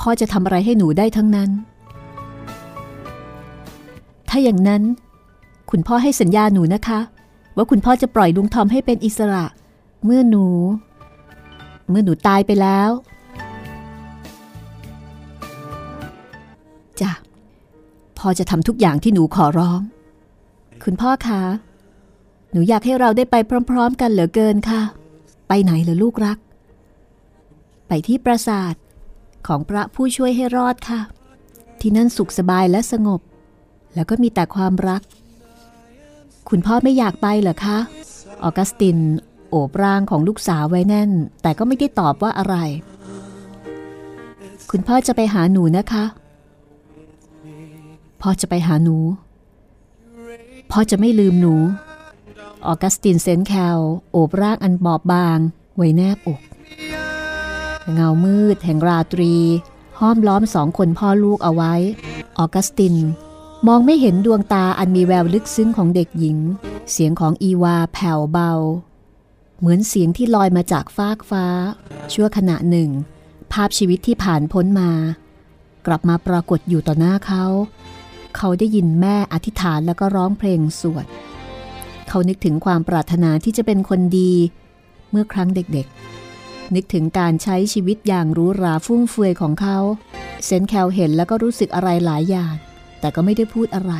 [0.00, 1.50] พ่อจะทำอะไรให้หนูได้ทั้งนั้น
[4.28, 4.82] ถ้าอย่างนั้น
[5.70, 7.00] คุณพ่อให้สัญญาหนูนะคะ
[7.56, 9.44] ว่าคุณพ่อจะปล่อยลุงทอมให้เป็นอิสระ
[10.04, 10.46] เมื่อหนู
[11.90, 12.90] เมื่อหนูตายไปแล้ว
[17.00, 17.12] จ้ะ
[18.18, 19.80] พ่อจะทำทุกอย่างที่หนูขอร้อง
[20.84, 21.42] คุณพ่อคะ
[22.54, 23.36] หนูอยากให้เราได้ไป
[23.70, 24.82] พร้อม ๆ กันเหลือเกินค่ะ
[25.48, 26.38] ไปไหนเหรอลูกรัก
[27.88, 28.74] ไปที่ปราสาท
[29.46, 31.00] ของพระผู้ช่วยให้รอดค่ะ
[31.80, 33.20] ที่นั่นสุขสบายและสงบ
[33.94, 35.02] แล้วก็มีแต่ความรัก
[36.48, 37.78] คุณพ่อไม่อยากไปเหรอคะ
[38.42, 38.98] ออกัสติน
[39.50, 41.10] โอบร่างของลูกสาวไว้แน่น
[41.42, 42.56] แต่ก็ไม่ได้ตอบว่าอะไร
[44.70, 46.04] คุณพ่อจะไปหาหนูนะคะ
[48.20, 48.96] พ่อจะไปหาหนู
[50.70, 51.54] พ่อจะไม่ลืมหนู
[52.66, 53.78] ออกัสตินเซนแคล
[54.12, 55.38] โอบร่างอันบอบบาง
[55.76, 56.40] ไว้แนบอก
[57.92, 59.34] เงามืดแห่งราตรี
[60.00, 61.74] ห้อมล้อมสองคนพ่อลูกเอาไว้
[62.38, 62.94] ออกัสติน
[63.66, 66.38] มองไม่เห็นดวงตาอันมีแววลึกซึ้งของเด็กหญิง
[66.92, 68.52] เสียงของอีวาแผ่วเบา
[69.58, 71.46] เหมือนเสียงที่ลอยมาจากฟากฟ้า
[72.12, 72.90] ชั่วขณะหนึ่ง
[73.52, 74.90] ภาพชีวิตที่ผ่านพ้นมา
[75.86, 77.44] กลับมาปรากฏอยู่ต่อหน้าเขา
[78.36, 81.06] เขาได้ยินแม่อธิษฐานแล้วก็ร้องเพลงสวด
[82.08, 84.32] เขานึกถึงความปรารถนาที่จะเป็นคนดี
[85.10, 89.78] เมื่อครั้งเด็กๆ นึกถึงการใช้ชีวิตอย่างรู้ราฟุ่มเฟือยของเขา
[90.44, 92.54] เซนแคลเห็นแล้วก็รู้สึกอะไรหลายอย่าง
[93.00, 93.92] แต่ก็ไม่ได้พูดอะไร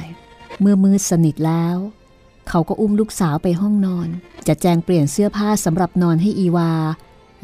[0.61, 1.77] เมื่อมืดสนิทแล้ว
[2.49, 4.09] เขาก็อุ้มลูกสาวไปห้องนอน
[4.47, 6.73] จะแจงเปลี่ยนเสื้อผ้าสำหรับนอนให้อีวา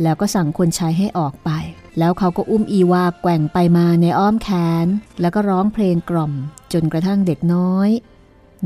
[0.03, 1.51] แล้วก็สั่งคนใช้ให้ออกไป
[1.99, 4.49] แล้วเขาก็อุ้มอีวาแกว่งไปมาในอ้อมแข
[4.85, 4.87] น
[5.21, 6.33] แล้วก็ร้องเพลงกล่อม
[6.73, 7.89] จนกระทั่งเด็กน้อย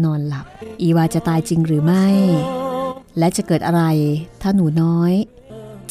[0.04, 0.46] นอนหลับ
[0.83, 2.07] อีวาจะตายจริงหรือไม่
[3.18, 3.83] และจะเกิดอะไร
[4.42, 5.12] ถ้าหนูน้อย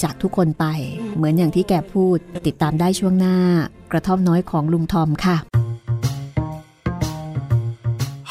[0.02, 0.66] จากทุกคนไป
[1.16, 3.38] เหมือนอย่างที่แกพูด ติดตามได้ช่วงหน้า
[3.92, 5.38] กระท่อมน้อยของลุงทอมค่ะ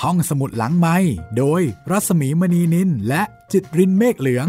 [0.01, 0.97] ห้องสมุดหลังไม้
[1.37, 4.49] โดยรัสมีมณีนินและจิตรินเมฆเหลือง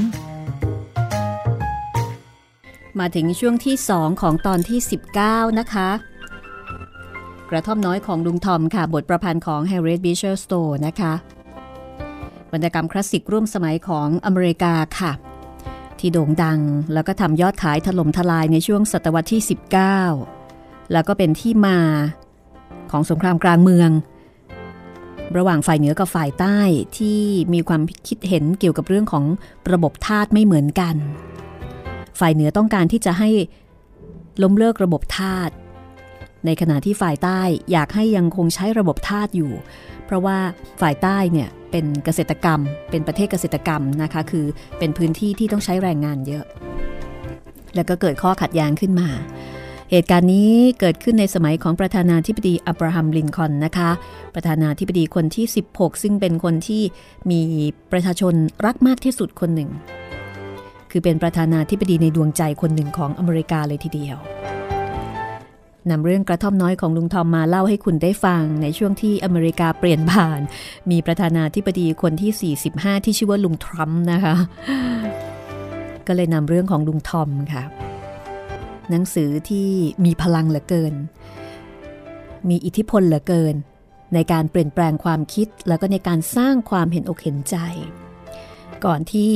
[2.99, 4.79] มาถึงช่วงที่ 2 ของตอนที่
[5.19, 6.12] 19 นะคะก
[7.53, 11.13] ระท่อมน้อยของลุงทอมค่ะ บทประพันธ์ของ Harriet Beecher Stowe นะคะ
[12.51, 15.11] วรรณกรรมคลาสสิกร่วมสมัยของอเมริกาค่ะ
[15.99, 16.59] ที่โด่งดัง
[16.93, 19.41] แล้วก็ทำยอดขายถล่มทลายในช่วงศตวรรษที่
[20.17, 21.79] 19 แล้วก็เป็นที่มา
[22.91, 23.89] ของสงครามกลางเมือง
[25.37, 26.59] ระหว่างฝ่ายเหนือกับฝ่ายใต้
[26.97, 27.19] ที่
[27.53, 29.25] มีความคิดเห็นเกี่ยวกับเรื่องของ
[29.71, 30.95] ระบบทาสไม่เหมือนกัน
[32.19, 33.29] ฝ่ายเหนือต้องการที่จะให้
[34.43, 35.49] ล้มเลิกระบบทาส
[36.45, 37.39] ในขณะที่ฝ่ายใต้
[37.71, 39.51] อยากให้ยังคงใช้ระบบทาสอยู่
[40.05, 40.37] เพราะว่า
[40.81, 42.59] ฝ่ายใต้เนี่ยเป็นเกษตรกรรม
[42.91, 44.45] เป็นประเทศเกษตรกรรมนะคะ คือ
[44.79, 46.45] เป็นพื้นที่ที่ต้องใช้แรงงานเยอะ
[47.75, 49.09] แล้วก็เกิดข้อขัดแย้งขึ้นมา
[49.91, 53.89] เหตุการณ์นี้เกิดขึ้นในสมัยของประธานาธิบดีอับราฮัมลินคอนนะคะ
[54.35, 56.83] ประธานาธิบดีคนที่ 16 ซึ่งเป็นคนที่
[57.31, 57.41] มี
[57.91, 58.33] ประชาชน
[58.65, 59.69] รักมากที่สุดคนหนึ่ง
[60.91, 64.17] คือเป็นประธานาธิบดีในดวงใจคนหนึ่งของอเมริกาเลยทีเดียว
[65.89, 70.39] นำเรื่องกระท่อมน้อยของลุงทอมมาเล่าให้คุณได้ฟังในช่วงที่อเมริกาเปลี่ยนผ่าน
[70.91, 74.35] มีประธานาธิบดีคนที่ 45 ที่ชื่อว่าลุงทรัมป์นะคะ
[76.07, 77.63] ก็เลยนำเรื่องของลุงทอมค่ะ
[78.89, 79.69] หนังสือที่
[80.05, 80.93] มีพลังเหลือเกิน
[82.49, 83.55] มีอิทธิพลเหลือเกิน
[84.13, 87.57] ในการเปลี่ยนแปลงความคิดแล้วก็ในการสร้างความเห็นอกเห็นใจ
[88.85, 89.31] ก่อนที่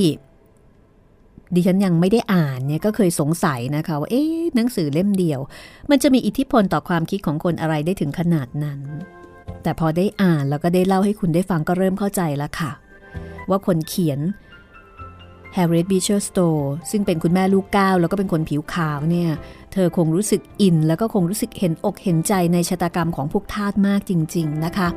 [1.55, 5.39] ดิฉันยังไม่ได้อ่านเนี่ยก็เคยสงสัยนะคะว่าเอ๊ะหนังสือเล่มเดียว
[5.89, 8.79] มันจะมีอิทธิพลต่อความคิดของคนอะไรได้ถึงขนาดนั้น
[9.63, 12.71] แต่พอได้อ่านแล้วก็ได้เล่าให้คุณได้ฟังก็เริ่มเข้าใจแล้วค่ะ
[13.49, 14.19] ว่าคนเขียน
[15.55, 19.29] Harriet Beecher Stowe ซึ่งเป็นคุณแม่ลูกก้าวแล้วก็เป็นคนผิวขาวเนี่ย
[19.73, 24.89] เธอคงรู้สึกอิน แล้วก็คงรู้สึกเห็นอกเห็นใจในชะตากรรมของพวกทาสมากจริง ๆนะคะ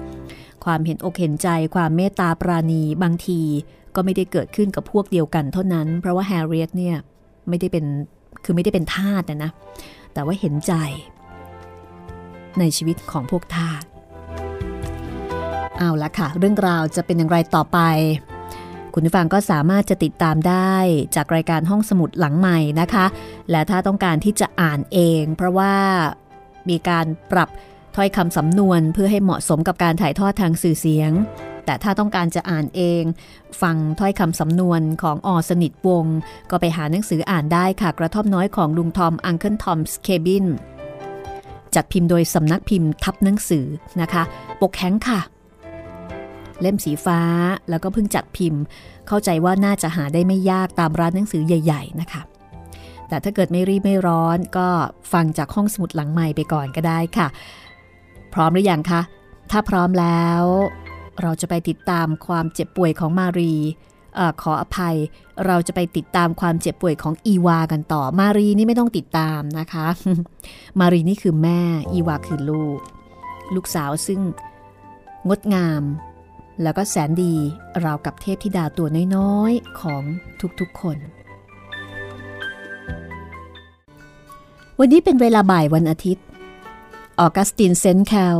[0.64, 3.40] ความเห็นอกเห็นใจ ความเมตตาปราณีบางที
[3.94, 6.96] ก็ไม่ได้เกิดขึ้นกับพวกเดียวกันเท่านั้น เพราะว่าแฮร์ริเอตเนี่ย
[7.48, 7.85] ไม่ได้เป็น
[8.44, 9.50] คือไม่ได้เป็นทาสนะนะ
[10.14, 10.72] แต่ว่าเห็นใจ
[12.59, 13.83] ในชีวิตของพวกทาส
[15.79, 17.79] เอาละค่ะ เรื่องราวจะเป็นอย่างไรต่อไป
[18.94, 20.74] คุณผู้ฟังก็สามารถจะติดตามได้
[21.16, 23.07] จากรายการห้องสมุดหลังใหม่นะคะ
[23.50, 25.74] และถ้าต้องการที่จะอ่านเอง เพราะว่า
[26.70, 27.48] มีการปรับ
[27.96, 31.11] ถ้อยคำสำนวนเพื่อให้เหมาะสมกับการถ่ายทอดทางสื่อเสียง
[31.70, 33.02] แต่ถ้าต้องการจะอ่านเอง
[33.62, 35.28] ฟังถ้อยคำสำนวนของอ.
[35.48, 36.04] สนิทวงศ์
[36.50, 40.46] ก็ไปหาหนังสืออ่านได้ค่ะกระท่อมน้อยของลุงทอม Uncle Tom's Cabin
[41.74, 43.66] จัดพิมพ์โดยสำนักพิมพ์ทับหนังสือ
[44.00, 44.22] นะคะ
[44.61, 45.20] ปกแข็งค่ะ
[46.61, 47.20] เล่มสีฟ้า
[47.70, 48.61] แล้วก็เพิ่งจัดพิมพ์
[49.09, 52.22] เข้าใจว่าน่าจะหาได้ไม่ยากตามร้านหนังสือใหญ่ ๆ นะคะ
[53.09, 54.68] แต่ถ้าเกิดไม่รีบไม่ร้อนก็
[55.12, 57.28] ฟังจากห้องสมุดหลังใหม่ไปก่อนก็ได้ค่ะ
[58.35, 59.00] พร้อมหรือยังคะ
[59.50, 60.42] ถ้าพร้อมแล้ว
[61.22, 63.54] เราจะไปติดตามความเจ็บป่วยของมารี
[64.18, 64.96] อขออภัย
[65.46, 69.87] เราจะไปติดตามความเจ็บป่วยของอีวากันต่อ มารีนี่ไม่ต้องติดตามนะคะ
[70.80, 71.61] มารีนี่คือแม่
[71.92, 72.78] อีวาคือลูก
[73.54, 74.20] ลูกสาวซึ่ง
[75.28, 75.83] งดงาม
[76.62, 77.35] แล้วก็แสนดี
[77.85, 80.02] ราวกับเทพธิดาตัวน้อยๆ ของ
[80.61, 80.98] ทุกๆคน
[84.78, 86.24] วันนี้เป็นเวลาบ่ายวันอาทิตย์
[87.20, 88.38] ออกัสตินเซนแคล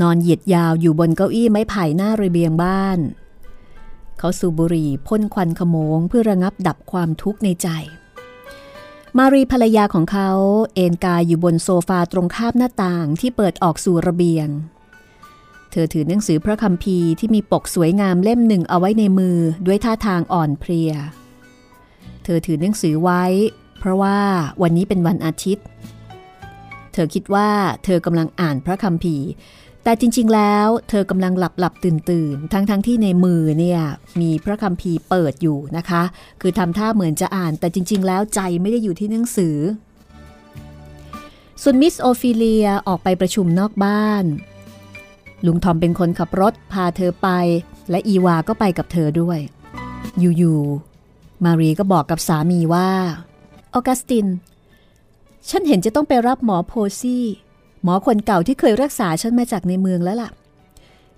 [0.00, 2.98] นอนเหยียดยาวอยู่บนเก้าอี้ไม้ไผ่หน้าระเบียงบ้าน
[4.18, 7.68] เขาสูบบุหรี่พ่นควันขโมงเพื่อระงับดับความทุกข์ในใจ
[9.18, 10.30] มารีภรรยาของเขา
[10.74, 14.48] เอนกายอยู่บนโซฟาตรงข้ามหน้าต่างที่เปิดออกสู่ระเบียง
[15.70, 20.92] เธอถือหนังสือพระคัมภีร์ที่มีปกสวยงามเล่มหนึ่งเอาไว้ในมือด้วยท่าทางอ่อนเพลีย
[22.24, 23.24] เธอถือหนังสือไว้
[23.78, 24.18] เพราะว่า
[24.62, 25.64] วันนี้เป็นวันอาทิตย์
[26.92, 27.48] เธอคิดว่า
[27.84, 29.26] เธอกำลังอ่านพระคัมภีร์
[29.84, 33.80] แต่จริง ๆ แล้วเธอกำลังหลับหลับตื่นตื่นทั้งทั้งที่ในมือเนี่ย
[34.20, 36.02] มีพระคัมภีร์เปิดอยู่นะคะ
[36.40, 39.56] คือทำท่าเหมือนจะอ่าน แต่จริง ๆ แล้วใจไม่ได้อยู่ที่หนังสือ
[41.62, 44.24] ส่วนมิสโอฟิเลียออกไปประชุมนอกบ้าน
[45.46, 47.28] ลุงทอมเป็นคนขับรถพาเธอไป
[47.90, 49.38] และอีวาก็ไปกับเธอด้วย
[50.18, 52.90] อยู่ๆมารีก็บอกกับสามีว่า
[53.74, 54.26] ออกัสติน
[55.48, 57.24] ฉันเห็นจะต้องไปรับหมอโพซี่
[57.84, 60.30] หมอคนเก่าที่เคยรักษาฉันมาจากในเมืองแล้วล่ะ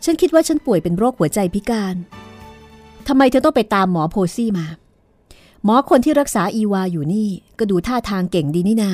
[0.05, 1.97] ฉันคิดว่าฉันป่วยเป็นโรคหัวใจพิการ
[3.09, 4.67] ทำไมเธอต้องไปตามหมอโพซี่มา
[5.65, 8.91] หมอคนที่รักษาอีวาอยู่นี่ก็ดูท่าทางเก่งดีนี่นา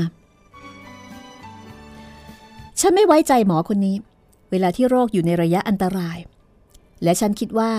[2.81, 3.97] ฉันไม่ไว้ใจหมอคนนี้
[4.51, 6.19] เวลาที่โรคอยู่ในระยะอันตราย
[7.03, 7.73] และฉันคิดว่า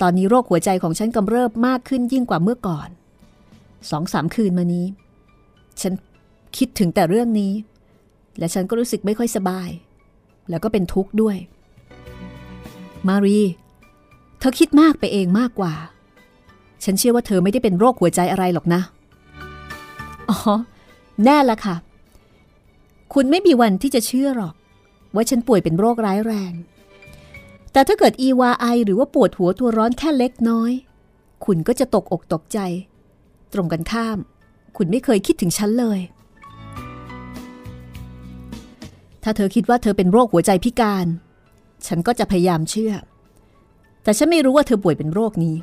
[0.00, 2.88] ตอนนี้โรคหัวใจของฉันกำเริบมากขึ้นยิ่งกว่าเมื่อก่อน
[3.90, 4.86] สองสามคืนมานี้
[5.80, 5.92] ฉัน
[6.56, 7.52] คิดถึงแต่เรื่องนี้
[8.38, 9.68] และฉันก็รู้สึกไม่ค่อยสบาย
[10.50, 11.36] แล้วก็เป็นทุกข์ด้วย
[13.08, 13.40] มารี
[14.38, 15.74] เธอคิดมากไปเองมากกว่า
[16.84, 18.80] ฉันเชื่อว่าเธอไม่ได้เป็นโรคหัวใจอะไรหรอกนะ
[20.28, 20.36] อ๋อ
[21.24, 21.76] แน่ละค่ะ
[23.14, 24.54] คุณไม่มีวันที่จะเชื่อหรอก
[25.14, 26.52] ว่าฉันป่วยเป็นโรคร้ายแรง
[27.72, 30.72] แต่ถ้าเกิดอีวาไอหรือว่าปวดหัวตัวร้อนแค่เล็กน้อย
[31.44, 32.58] คุณก็จะตกอกตกใจ
[33.52, 34.18] ตรงกันข้าม
[34.76, 36.00] คุณไม่เคยคิดถึงฉันเลย
[39.24, 41.06] ถ้าเธอคิดว่าเธอเป็นโรคหัวใจพิการ
[41.86, 42.92] ฉันก็จะพยายามเชื่อ
[44.02, 45.56] แต่ฉันไม่รู้ว่าเธอป่วยเป็นโรคนี้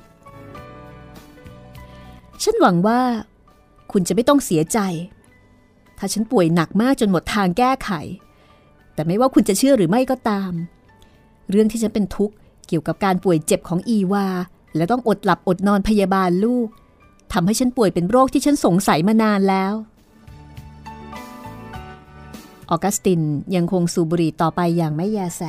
[2.44, 3.00] ฉันหวังว่า
[3.92, 4.80] คุณจะไม่ต้องเสียใจ
[5.98, 7.92] ถ้าฉันป่วยหนักมากจนหมดทางแก้ไข
[8.94, 10.52] แต่ไม่ว่าคุณจะเชื่อหรือไม่ก็ตาม
[11.50, 12.36] เรื่องที่ฉันเป็นทุกข์
[12.68, 14.28] เกี่ยวกับการป่วยเจ็บของอีวา
[14.76, 16.68] และต้องอดหลับอดนอนพยาบาลลูก
[17.34, 19.74] ทำให้ฉันป่วยเป็นโรคที่ฉันสงสัยมานานแล้ว
[22.72, 23.22] ออกัสติน
[23.56, 25.42] ยังคงสูบบุหรี่ต่อไปอย่างไม่แยแส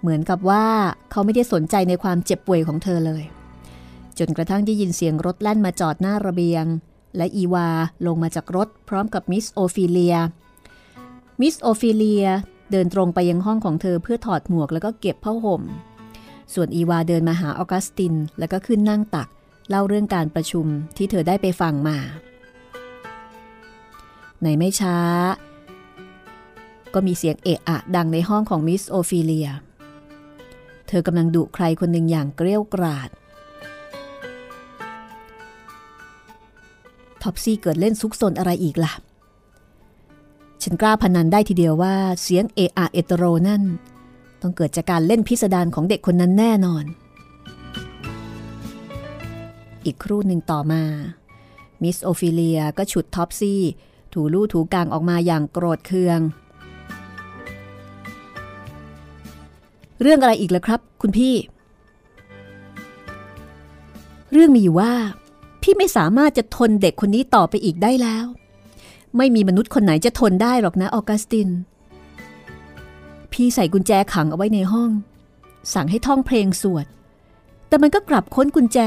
[0.00, 0.64] เหมือนกับว่า
[1.10, 3.22] เขาไม่ได้สนใจในความเจ็บป่วยของเธอเลย
[4.18, 6.64] จนกระทั่งได้ยินเสียงรถแล่นมาจอดหน้าระเบียง
[7.16, 7.68] และอีวา
[8.06, 10.16] ลงมาจากรถพร้อมกับมิสโอฟิเลีย
[11.40, 12.26] มิสโอฟิเลีย
[12.70, 15.62] เดินตรงไปยังห้องของเธอเพื่อถอดหมวกแล้วก็เก็บผ้าห่ม
[16.54, 19.28] ส่วนอีวาเดินมาหาออกัสตินแล้วก็ขึ้นนั่งตัก
[19.68, 21.98] เล่าเรื่องการประชุมที่เธอได้ไปฟังมา
[24.42, 24.96] ในไม่ช้า
[26.94, 29.48] ก็มีเสียงเอะอะดังในห้องของมิสโอฟิเลีย
[30.88, 33.10] เธอกำลังดุใครคนหนึ่งอย่างเกรี้ยวกราด
[37.22, 38.92] ท็อปซี่เกิดเล่นซุกซนอะไรอีกล่ะ
[40.62, 43.62] ฉันกล้าพนันได้ทีเดียวว่าเสียงเอะอะเอ็ดตะโรนั่น
[44.42, 46.84] ต้องเกิดจากการเล่นพิสดารของเด็กคนนั้นแน่นอน
[49.84, 50.82] อีกครู่หนึ่งต่อมา
[51.82, 53.60] มิสโอฟิเลียก็ฉุดท็อปซี่
[54.16, 56.20] ถูลู่ถูกางออกมาอย่างโกรธเคือง
[60.02, 61.34] เรื่องอะไรอีกล่ะครับ คุณพี่
[64.32, 64.92] เรื่องมีอยู่ว่า
[65.62, 68.26] พี่ไม่สามารถจะทนเด็กคนนี้ต่อไปอีกได้แล้ว
[69.16, 71.48] ไม่มีมนุษย์คนไหนจะทนได้หรอกนะออกัสติน
[73.32, 74.90] พี่ใส่กุญแจขังเอาไว้ในห้อง
[75.74, 76.86] สั่งให้ท่องเพลงสวด
[77.68, 78.78] แต่มันก็กลับค้นกุญแจ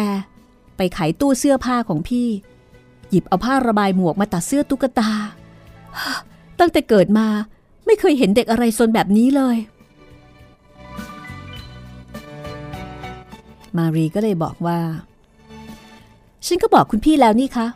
[0.78, 2.28] ไปไขตู้เสื้อผ้าของพี่
[3.10, 5.12] หยิบเอาผ้าระบายหมวกมาตัดเสื้อตุ๊กตา
[6.60, 7.28] ตั้งแต่เกิดมา
[7.86, 9.58] ไม่เคยเห็นเด็กอะไรซนแบบนี้เลย
[13.78, 14.80] มารีก็เลยบอกว่า
[16.46, 17.68] ฉันก็บอกคุณพี่แล้วนี่คะ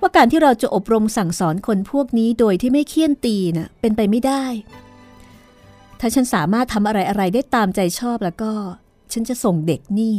[0.00, 4.44] ว่าการที่เราจะอบรมสั่งสอนคนพวกนี้โดยที่ไม่เคี่ยนตีนะ่ะเป็นไปไม่ได้
[6.00, 8.52] ถ้าฉันสามารถทำอะไรอะไรได้ตามใจชอบแล้วก็
[9.12, 10.14] ฉันจะส่งเด็กนี่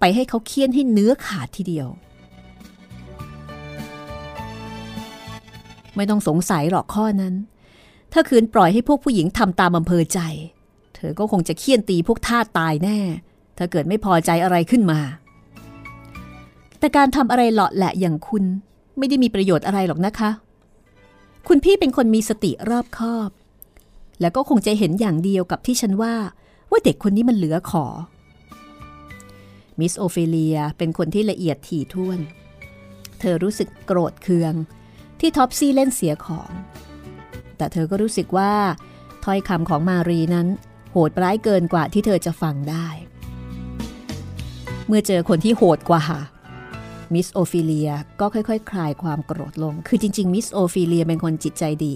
[0.00, 1.88] ไปให้เขาเคี่ยนให้เนื้อขาดทีเดียว
[5.96, 7.34] ไม่ต้องสงสัยหรอกข้อนั้น
[8.12, 10.20] ถ้าคืนปล่อยให้พวกผู้หญิงทำตามอำเภอใจ
[10.94, 12.98] เธอก็คงจะเฆี่ยนตีพวกทาสตายแน่
[13.58, 15.00] ถ้าเกิดไม่พอใจอะไรขึ้นมา
[16.78, 18.44] แต่การทำอะไรเหลาะแหละอย่างคุณ
[18.98, 20.30] ไม่ได้มีประโยชน์อะไรหรอกนะคะ
[21.48, 23.30] คุณพี่เป็นคนมีสติรอบคอบ
[24.20, 26.14] แล้วก็คงจะเห็นอย่างเดียวกับที่ฉันว่า
[26.70, 27.86] ว่าเด็กคนนี้มันเหลือขอ
[29.78, 32.18] มิสโอฟิเลียเป็นคนที่ละเอียดถี่ถ้วน
[33.20, 34.54] เธอรู้สึกโกรธเคือง
[35.26, 36.50] ที่ท็อปซี่เล่นเสียของ
[37.56, 38.52] แต่เธอก็รู้สึกว่า
[39.24, 40.46] ถ้อยคำของมารีนั้น
[40.90, 42.86] โหดร้ายเกินกว่าที่เธอจะฟังได้
[44.86, 46.02] เมื่อเจอคนที่โหดกว่า
[47.14, 51.94] มิสโอฟิเลียก็ค่อยๆ คลายความโกรธลง คือจริงๆมิสโอฟิเลียเป็นคนจิตใจดี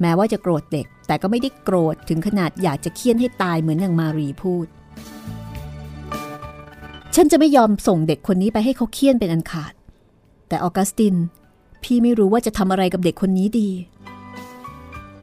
[0.00, 4.66] แม้ว่าจะโกรธเด็ก แต่ก็ไม่ได้โกรธถึงขนาดอยากจะเฆี่ยนให้ตายเหมือนอย่างมารีพูด
[7.14, 9.72] ฉันจะไม่ยอมส่งเด็กคนนี้ไปให้เขาเฆี่ยนเป็นอันขาด
[10.48, 11.16] แต่ออกัสติน
[11.86, 13.70] พี่ไม่รู้ว่าจะทำอะไรกับเด็กคนนี้ดี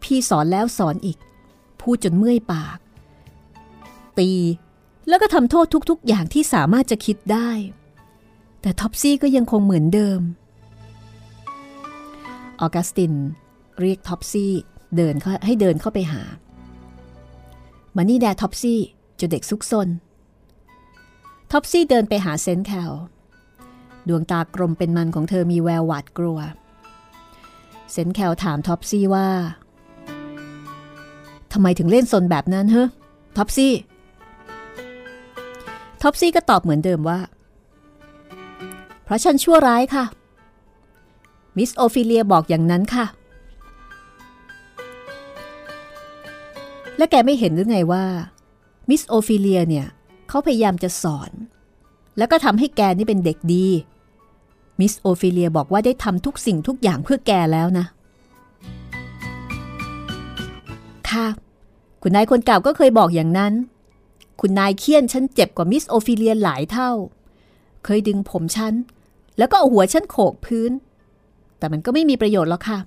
[0.03, 1.17] พี่สอนแล้วสอนอีก
[1.81, 2.77] พูดจนเมื่อยปาก
[4.19, 4.31] ตี
[5.07, 7.49] แล้วก็ทำโทษทุกๆ อย่างที่สามารถจะคิดได้
[8.61, 10.21] แต่ท็อปซี่ก็ยังคงเหมือนเดิม
[12.61, 13.13] ออกัสติน
[13.81, 14.51] เรียกท็อปซี่
[14.97, 15.13] เดิน
[15.45, 16.23] ให้เดินเข้าไปหา
[17.95, 19.87] มานี่แน่ะท็อปซี่ เจ้าเด็กซุกซน
[21.51, 22.91] ท็อปซี่เดินไปหาเซนต์แคลร์
[24.07, 26.39] ดวงตากลมเป็นมันของเธอมีแววหวาดกลัว
[27.91, 29.27] เซนต์แคลร์ถามท็อปซี่ว่า
[31.53, 32.85] ทำไมถึงเล่นซนแบบนั้นเฮ้
[33.37, 33.73] ท็อปซี่
[36.01, 37.19] ท็อปซี่ก็ตอบเหมือนเดิมว่า
[39.03, 40.05] เพราะฉันชั่วร้ายค่ะ
[41.57, 43.05] มิสโอฟิเลียบอกอย่างนั้นค่ะ
[46.97, 48.03] และแกไม่เห็นหรือไงว่า
[48.89, 49.87] มิสโอฟิเลียเนี่ย
[50.29, 51.31] เขาพยายามจะสอน
[52.17, 53.67] แล้วก็ทำให้แกนี่เป็นเด็กดี
[54.79, 57.85] มิสโอฟิเลียบอกว่าได้ทำทุกสิ่งทุกอย่างเพื่อแกแล้วนะ
[61.09, 61.27] ค่ะ
[62.01, 63.53] คุณนายคนเก่าก็เคยบอกอย่างนั้น
[64.41, 66.91] คุณนายเฆี่ยนฉันเจ็บกว่ามิสโอฟิเลียหลายเท่า
[67.85, 68.73] เคยดึงผมฉัน
[69.37, 70.71] แล้วก็เอาหัวฉันโขกพื้น
[71.57, 72.79] แต่มันก็ไม่มีประโยชน์หรอกค่ะ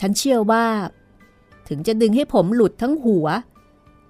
[0.00, 0.64] ฉันเชื่อว่า
[1.68, 3.26] ถึงจะดึงให้ผมหลุดทั้งหัว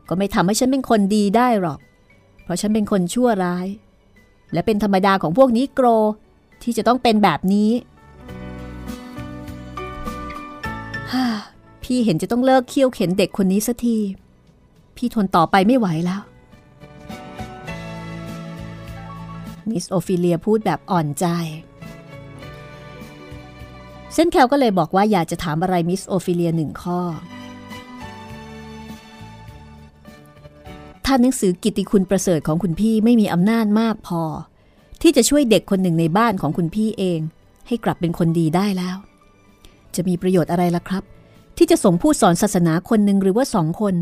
[0.08, 1.78] ก็ไม่ทำให้ฉันเป็นคนดีได้หรอก
[2.44, 3.66] เพราะฉันเป็นคนชั่วร้าย
[4.52, 5.86] และเป็นธรรมดาของพวกนี้โกร
[6.64, 7.70] ที่จะต้องเป็นแบบนี้
[11.82, 13.98] พี่เห็นจะต้องเลิกเคี่ยวเข็นเด็กคนนี้สักที
[14.96, 16.22] พี่ทนต่อไปไม่ไหวแล้ว
[19.68, 21.26] มิสโอฟิเลียพูดแบบอ่อนใจ
[24.14, 27.00] เส้นแคลก็เลยบอกว่าอยากจะถามอะไรมิสโอฟิเลียหนึ่งข้อ
[31.04, 34.22] ถ้าหนังสือกิตติคุณประเสริฐของคุณพี่ไม่มีอำนาจมากพอ
[35.06, 37.20] ที่จะช่วยเด็กคนหนึ่งในบ้านของคุณพี่เอง
[37.68, 38.96] ให้กลับเป็นคนดีได้แล้ว
[39.94, 41.02] จะมีประโยชน์อะไรล่ะครับ
[41.56, 43.94] ที่จะส่งผู้สอนศาสนาคนหนึ่งหรือว่าสองคน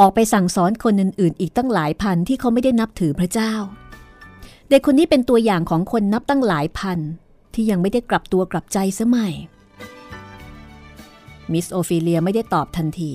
[0.00, 3.52] ออกไปสั่งสอนคนอื่นๆ อีกตั้งหลายพันที่เขาไม่ได้นับถือพระเจ้า
[4.68, 6.98] เด็กคนนี้เป็นตัวอย่างของคนนับตั้งหลายพัน
[7.54, 9.34] ที่ยังไม่ได้กลับตัวกลับใจใช่ไหม
[11.52, 13.12] มิสโอฟิเลียไม่ได้ตอบทันที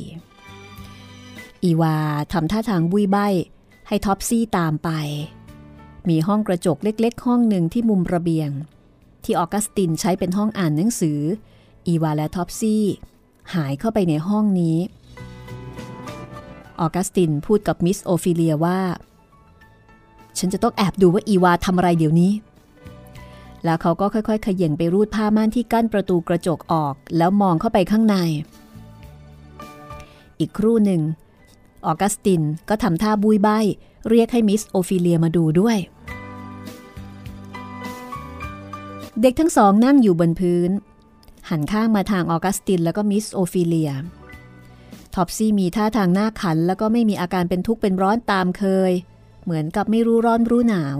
[1.63, 1.95] อีวา
[2.34, 3.17] ทำท่าทางบุ้ยใบ้
[3.88, 4.89] ให้ท็อปซี่ตามไป
[6.10, 8.50] มีห้องกระจกเล็กๆ ห้องหนึ่งที่มุมระเบียง
[9.24, 11.20] ที่ออกัสตินใช้เป็นห้องอ่านหนังสือ
[11.88, 12.84] อีวาและท็อปซี่
[13.54, 14.78] หายเข้าไปในห้องนี้
[16.80, 18.80] ออกัสตินพูดกับมิสโอฟิเลียว่า
[20.38, 22.32] ฉันจะต้องแอบดูว่าอีวาทำอะไรเดี๋ยวนี้
[23.64, 28.16] แล้วเขาก็ค่อยๆ เขย่งไปรูดผ้าม่านที่กั้นประตูกระจกออก แล้วมองเข้าไปข้างใน
[30.40, 31.02] อีกครู่หนึ่ง
[31.86, 33.50] ออกัสตินก็ทำท่าบุ้ยใบ้
[34.10, 35.78] เรียกให้มิสโอฟิเลียมาดูด้วย
[39.22, 40.72] เด็กทั้งสองนั่งอยู่บนพื้น
[41.50, 43.92] หันข้างมาทางออกัสตินแล้วก็มิสโอฟิเลีย
[45.16, 48.92] ท็อปซี่มีท่าทางน่าขัน แล้วก็ไม่มีอาการเป็นทุกข์เป็นร้อนตามเคย
[49.44, 50.98] เหมือนกับไม่รู้ร้อนรู้หนาว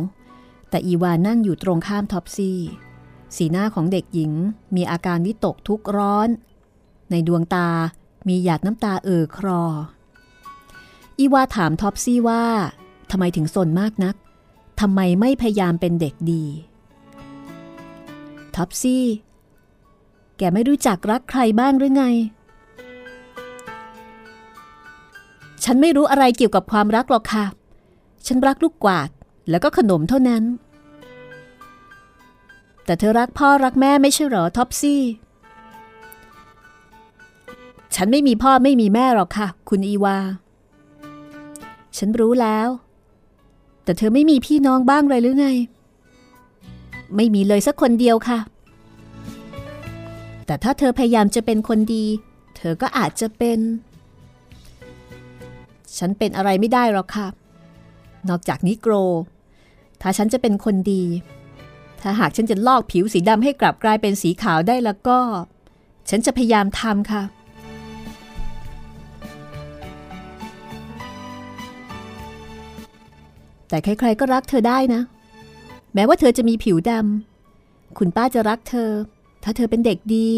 [0.70, 2.60] แต่อีวานั่งอยู่ตรงข้ามท็อปซี่
[3.36, 4.32] สีหน้าของเด็กหญิง
[4.76, 6.30] มีอาการวิตกทุกข์ร้อน
[7.12, 7.70] ในดวงตา
[8.28, 9.64] มีหยาดน้ำตาเอ่อคลอ
[11.20, 12.44] อีวาถามท็อปซี่ว่า
[13.12, 14.16] ทำไมถึงซนมากนัก
[14.80, 16.44] ทำไมไม่พยายามเป็นเด็กดี
[18.56, 19.06] ท็อปซี่
[20.38, 22.06] แกไม่รู้จักรักใครบ้างหรือไง
[25.64, 27.46] ฉันไม่รู้อะไรเกี่ยวกับความรักหรอกค่ะ
[28.28, 29.10] ฉันรักลูกกวาด
[29.50, 30.44] แล้วก็ขนมเท่านั้น
[32.86, 35.02] แต่เธอรักพ่อรักแม่ไม่ใช่หรอท็อปซี่
[37.96, 40.18] ฉันไม่มีพ่อไม่มีแม่หรอกค่ะ คุณอีวา
[41.98, 42.68] ฉันรู้แล้ว
[43.90, 45.48] แต่เธอไม่มีพี่น้องบ้างเลยหรือไง
[47.16, 48.40] ไม่มีเลยสักคนเดียวค่ะ
[50.46, 52.06] แต่ถ้าเธอพยายามจะเป็นคนดี
[52.58, 53.60] เธอก็อาจจะเป็น
[55.98, 57.28] ฉันเป็นอะไรไม่ได้หรอกค่ะ
[58.30, 58.94] นอกจากนิโกร
[60.02, 61.04] ถ้าฉันจะเป็นคนดี
[62.02, 65.20] ถ้าหากฉันจะลอกผิวสีดำให้กลับกลายเป็นสีขาวได้แล้วก็
[66.10, 67.24] ฉันจะพยายามทำค่ะ
[73.70, 75.02] แต่ใครๆก็รักเธอได้นะ
[75.94, 78.90] แม้ว่าเธอจะมีผิวดำคุณป้าจะรักเธอ
[79.44, 80.30] ถ้าเธอเป็นเด็กดี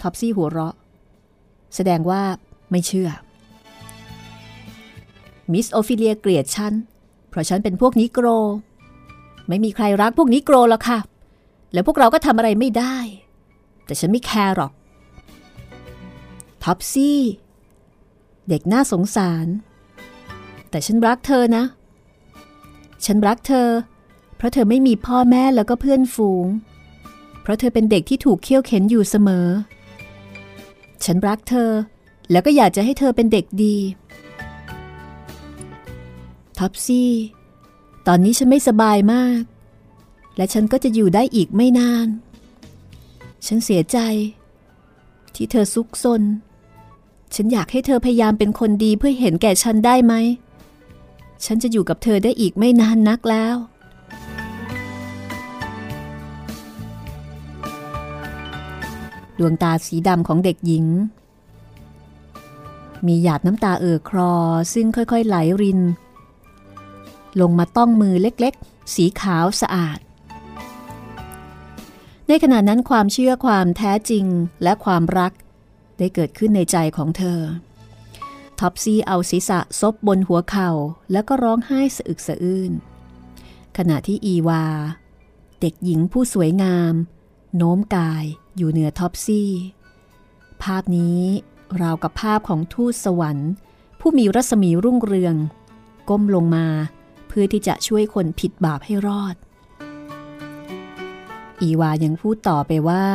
[0.00, 0.74] ท็อปซี่หัวเราะ
[1.74, 2.22] แสดงว่า
[2.70, 3.10] ไม่เชื่อ
[5.52, 6.72] มิสโอฟิเลียเกลียดฉัน
[7.28, 8.26] เพราะฉันเป็นพวกนิโกร
[9.48, 10.98] ไม่มีใครรักพวกนิโกรหรอกค่ะ
[11.72, 12.96] แล้วพวกเราก็ทำอะไรไม่ได้
[13.84, 14.72] แต่ฉันไม่แคร์หรอก
[16.64, 17.20] ท็อปซี่
[18.48, 19.46] เด็กน่าสงสาร
[20.70, 21.64] แต่ฉันรักเธอนะ
[23.04, 23.68] ฉันรักเธอ
[24.36, 26.46] เพราะเธอไม่มีพ่อแม่แล้วก็เพื่อนฝูง
[27.42, 29.48] เพราะเธอเป็นเด็กที่ถูกเคี่ยวเข็นอยู่เสมอ
[31.04, 31.70] ฉันรักเธอ
[32.30, 33.76] แล้วก็อยากจะให้เธอเป็นเด็กดี
[36.58, 37.12] ท็อปซี่
[38.06, 39.40] ตอนนี้ฉันไม่สบายมาก
[40.36, 42.06] และฉันก็จะอยู่ได้อีกไม่นาน
[43.46, 43.98] ฉันเสียใจ
[45.34, 46.22] ที่เธอซุกซน
[47.34, 50.14] ฉันอยากให้เธอพยายามเป็นคนดีเพื่อเห็นแก่ฉันได้ไหม
[51.44, 53.56] ฉันจะอยู่กับเธอได้อีกไม่นานนักแล้ว
[59.38, 60.86] ดวงตาสีดำของเด็กหญิง
[63.06, 64.32] มีหยาดน้ำตาเอ่อครอ
[64.74, 65.80] ซึ่งค่อยๆไหลริน
[67.40, 69.98] ลงมาต้องมือเล็กๆ สีขาวสะอาด
[72.28, 74.24] ในขณะนั้นความเชื่อความแท้จริง
[74.62, 75.32] และความรัก
[75.98, 77.38] ได้เกิดขึ้นในใจของเธอ
[78.60, 80.70] ท็อปซี่เอาศีรษะซบบนหัวเข่า
[81.12, 82.72] แล้วก็ร้องไห้สะอึกสะอื้น
[83.76, 84.64] ขณะที่อีวา
[85.60, 86.94] เด็กหญิงผู้สวยงาม
[87.56, 88.24] โน้มกาย
[88.56, 89.50] อยู่เหนือท็อปซี่
[90.62, 91.22] ภาพนี้
[91.80, 93.50] ราวกับภาพของทูตสวรรค์
[94.00, 95.36] ผู้มีรัศมีรุ่งเรือง
[96.08, 96.66] ก้มลงมา
[97.28, 99.34] เพื่อที่จะช่วยคนผิดบาปให้รอด
[101.60, 103.06] อีวายังพูดต่อไปว่า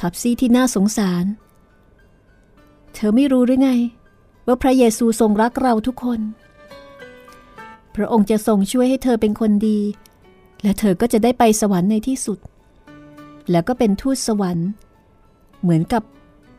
[0.00, 1.24] ท็อปซี่ที่น่าสงสาร
[2.96, 3.70] เธอไม่รู้หรือไง
[4.46, 6.20] ว่าพระเยซูทรงรักเราทุกคน
[7.94, 9.80] พระองค์จะทรงช่วยให้เธอเป็นคนดี
[10.62, 12.38] และเธอก็จะได้ไปสวรรค์ในที่สุด
[13.50, 14.68] แล้วก็เป็นทูตสวรรค์
[15.62, 16.02] เหมือนกับ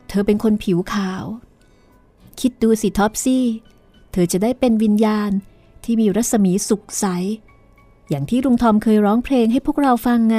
[0.08, 1.24] เธอเป็นคนผิวขาว
[2.40, 3.44] คิดดูสิท็อปซี่
[4.12, 5.30] เธอจะได้เป็นวิญญาณ
[5.84, 7.06] ที่มีรัศมีสุขใส
[8.08, 10.38] อย่างที่ลุงทอมเคยร้องเพลงให้พวกเราฟังไง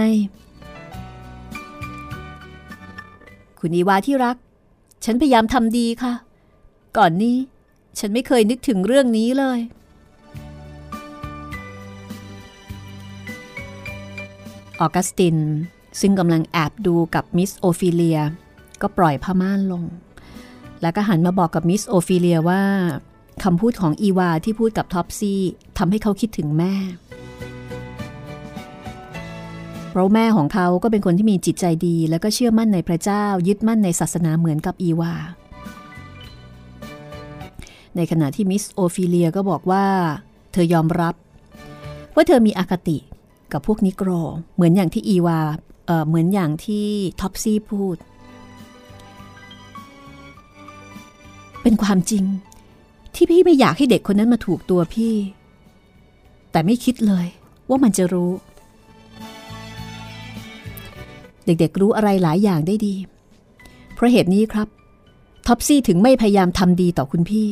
[3.59, 4.37] คุณอีวาที่รัก
[5.05, 6.13] ฉันพยายามทำดีค่ะ
[6.97, 7.37] ก่อนนี้
[7.99, 9.59] ฉันไม่เคยนึกถึงเรื่องนี้เลย
[14.79, 15.37] ออกัสติน
[16.01, 18.19] ซึ่งกำลังแอบดูกับมิสโอฟิเลีย
[18.81, 19.83] ก็ปล่อยผ้าม่านลง
[20.81, 22.61] แล้วก็หันมาบอกกับมิสโอฟิเลียว่า
[23.43, 25.41] คำพูดของอีวาที่พูดกับท็อปซี่
[25.77, 26.73] ทำให้เขาคิดถึงแม่
[29.99, 35.13] เพราะแม่ของเขาก็เป็นคนที่มีจิตใจดี แล้วก็เชื่อมั่นในพระเจ้า ยึดมั่นในศาสนาเหมือนกับอีวา
[37.95, 39.85] ในขณะที่มิสโอฟิเลียก็บอกว่า
[40.51, 41.15] เธอยอมรับ
[42.15, 42.97] ว่าเธอมีอคติ
[43.53, 44.09] กับพวกนิโกร
[44.55, 46.85] เหมือนอย่างที่อีวา เหมือนอย่างที่
[47.21, 47.95] ท็อปซี่พูด
[51.61, 52.23] เป็นความจริง
[53.15, 55.15] ที่พี่ไม่อยากให้เด็กคนนั้นมาถูกตัวพี่
[56.51, 57.25] แต่ไม่คิดเลย
[57.69, 58.31] ว่ามันจะรู้
[61.49, 62.95] เด็กๆรู้อะไรหลายอย่างได้ดี
[63.93, 64.67] เพราะเหตุนี้ครับ
[65.47, 67.47] ท็อปซี่ถึงไม่พยายามทำดีต่อคุณพี่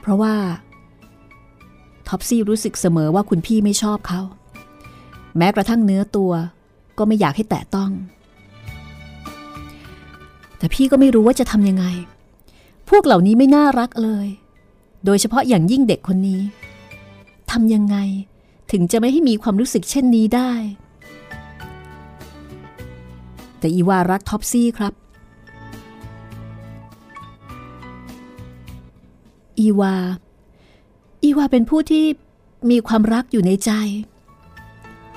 [0.00, 0.34] เพราะว่า
[2.08, 4.20] ท็อปซี่รู้สึกเสมอว่าคุณพี่ไม่ชอบเขา
[5.36, 6.32] แม้กระทั่งเนื้อตัว
[6.98, 7.90] ก็ไม่อยากให้แตะต้อง
[10.58, 11.84] แต่พี่ก็ไม่รู้ว่าจะทำยังไง
[12.88, 14.26] พวกเหล่านี้ไม่น่ารักเลย
[15.04, 16.42] โดยเฉพาะอย่างยิ่งเด็กคนนี้
[17.50, 17.96] ทำยังไง
[18.72, 20.52] ถึงจะไม่ให้มีความรู้สึกเช่นนี้ได้
[23.62, 24.92] แต่อีวารักท็อปซี่ครับ
[29.60, 29.94] อีวา
[31.24, 32.04] อีวาเป็นผู้ที่
[32.70, 33.70] มีความรักอยู่ในใจ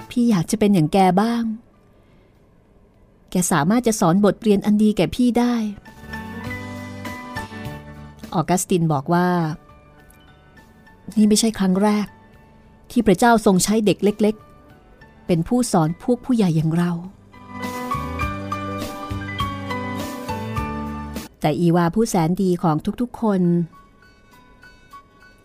[0.09, 1.43] พี่อยากจะเป็นอย่างแกบ้าง
[3.31, 5.53] แกสามารถจะสอนบทเรียนอันดีแก่พี่ได้
[8.33, 9.27] ออกัสตินบอกว่า
[11.17, 12.07] นี่ไม่ใช่ครั้งแรก
[12.91, 14.35] ที่พระเจ้าทรงใช้เด็กเล็ก
[14.81, 16.91] ๆ เป็นผู้สอนพวกผู้ใหญ่อย่างเรา
[21.45, 23.41] แต่อีวาผู้แสนดีของทุกๆคน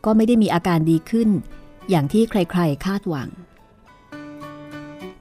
[0.05, 1.29] ก็ไม่ได้มีอาการดีขึ้น
[1.91, 3.29] อย่างที่ใครๆคาดหวัง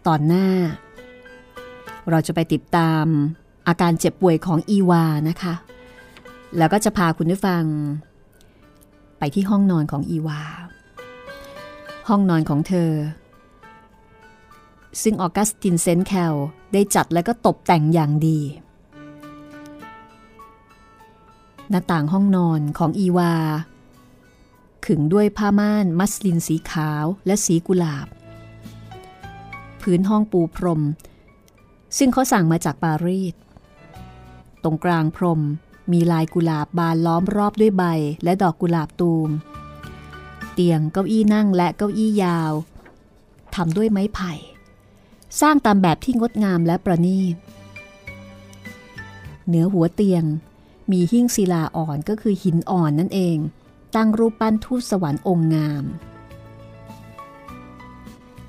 [0.07, 0.47] ตอนหน้า
[2.09, 3.05] เราจะไปติดตาม
[3.67, 5.53] อาการเจ็บป่วยของอีวานะคะ
[6.57, 7.63] แล้วก็จะพาคุณผู้ฟัง
[9.19, 10.41] ไปที่ห้องนอนของอีวา
[12.09, 12.91] ห้องนอนของเธอ
[15.01, 16.33] ซึ่งออกัสตินเซนแคล
[16.73, 18.39] ได้จัดและก็ตกแต่งอย่างดี
[21.69, 23.33] หน้าต่างห้องนอนของอีวา
[24.85, 28.07] ขึงด้วยผ้าม่านมัสลินสีขาวและสีกุหลาบ
[29.81, 30.81] พื้นห้องปูพรม
[31.97, 33.33] ซึ่งเขาสั่งมาจากปารีส
[34.63, 35.41] ตรงกลางพรม
[35.91, 37.83] มีลายกุหลาบบานล้อมรอบด้วยใบ
[38.23, 39.29] และดอกกุหลาบตูม
[40.53, 42.51] เตียงเก้าอี้นั่งและเก้าอี้ยาว
[43.55, 44.33] ทำด้วยไม้ไผ่
[45.41, 47.35] สร้างตามแบบที่งดงามและประณีต
[49.47, 50.23] เหนือหัวเตียง
[50.91, 53.37] มีหิ้งศิลาอ่อนก็คือหินอ่อนนั่นเอง
[53.95, 55.83] ตั้งรูปปั้นทูตสวรรค์องค์งาม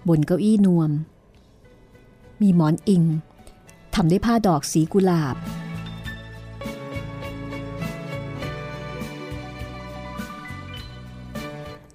[0.08, 0.90] บนเก้าอี้นวม
[2.40, 3.04] มีหมอนอิง
[3.94, 5.36] ทำด้วยผ้าดอกสีกุหลาบ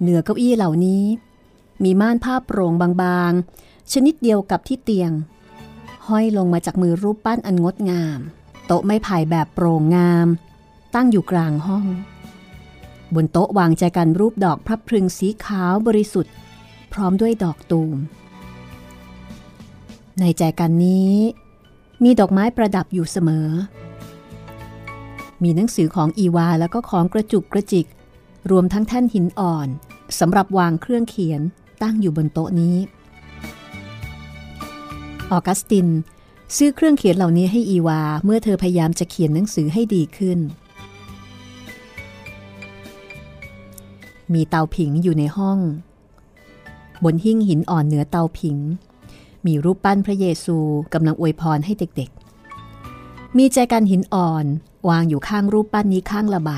[0.01, 1.03] เหนือเก้าอี้เหล่านี้
[1.83, 5.11] มีม่านผ้าโปร่งบางๆ ชนิดเดียวกับที่เตียง
[6.07, 8.19] ห้อยลงมาจากมือรูปปั้นอันงดงาม
[8.65, 10.27] โต๊ะไม้ไผ่แบบโปร่งงาม
[10.95, 11.85] ตั้งอยู่กลางห้อง
[13.15, 16.33] บนโต๊ะวางใจกันรูปดอกพระพรึงสีขาวบริสุทธิ์
[16.93, 17.97] พร้อมด้วยดอกตูม
[20.19, 21.13] ในใจกันนี้
[22.03, 23.49] มีดอกไม้ประดับอยู่เสมอ
[25.43, 27.85] มีหนังสือของอีวาแล้วก็ของกระจุกกระจิก
[28.51, 29.67] รวมทั้งแท่นหินอ่อน
[30.19, 31.41] สำหรับวางเครื่องเขียน
[31.81, 32.75] ตั้งอยู่บนโต๊ะนี้
[35.31, 35.87] ออกัสติน
[36.55, 40.39] ซื้อเครื่องเขียนเหล่านี้ให้อีวาเมื่อเธอพยายามจะเขียนหนังสือให้ดีขึ้น
[44.33, 45.59] มีเตาผิงอยู่ในห้อง
[47.03, 48.57] บนหิ้งหินอ่อนเหนือเตาผิง
[49.45, 50.57] มีรูปปั้นพระเยซู
[50.93, 54.45] กำลังอวยพรให้เด็กๆ มีแจกันหินอ่อน
[54.89, 56.51] วางอยู่ข้างรูปปั้นนี้ข้างละใบ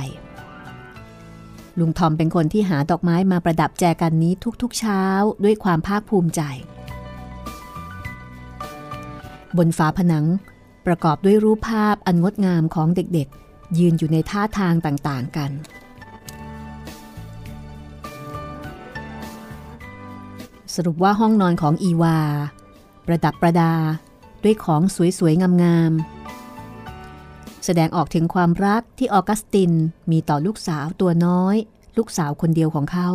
[1.79, 5.03] ลุงทอมเป็นคนที่หาดอกไม้มาประดับแจกันนี้ทุกๆเช้า
[5.43, 6.41] ด้วยความภาคภูมิใจ
[9.57, 10.25] บนฝาผนัง
[10.85, 15.51] ประกอบด้วยรูปภาพอันงดงามของเด็กๆ ยืนอยู่ในท่าทางต่างๆกัน
[20.75, 22.19] สรุปว่าห้องนอนของอีวา
[23.05, 23.73] ประดับประดา
[24.43, 24.81] ด้วยของ
[25.19, 26.17] สวยๆ งามๆ
[27.65, 29.71] แสดงออกถึงความรักที่ออกัสติน
[30.11, 31.55] มีต่อลูกสาวตัวน้อย
[31.97, 33.09] ลูกสาวคนเดียวของเขา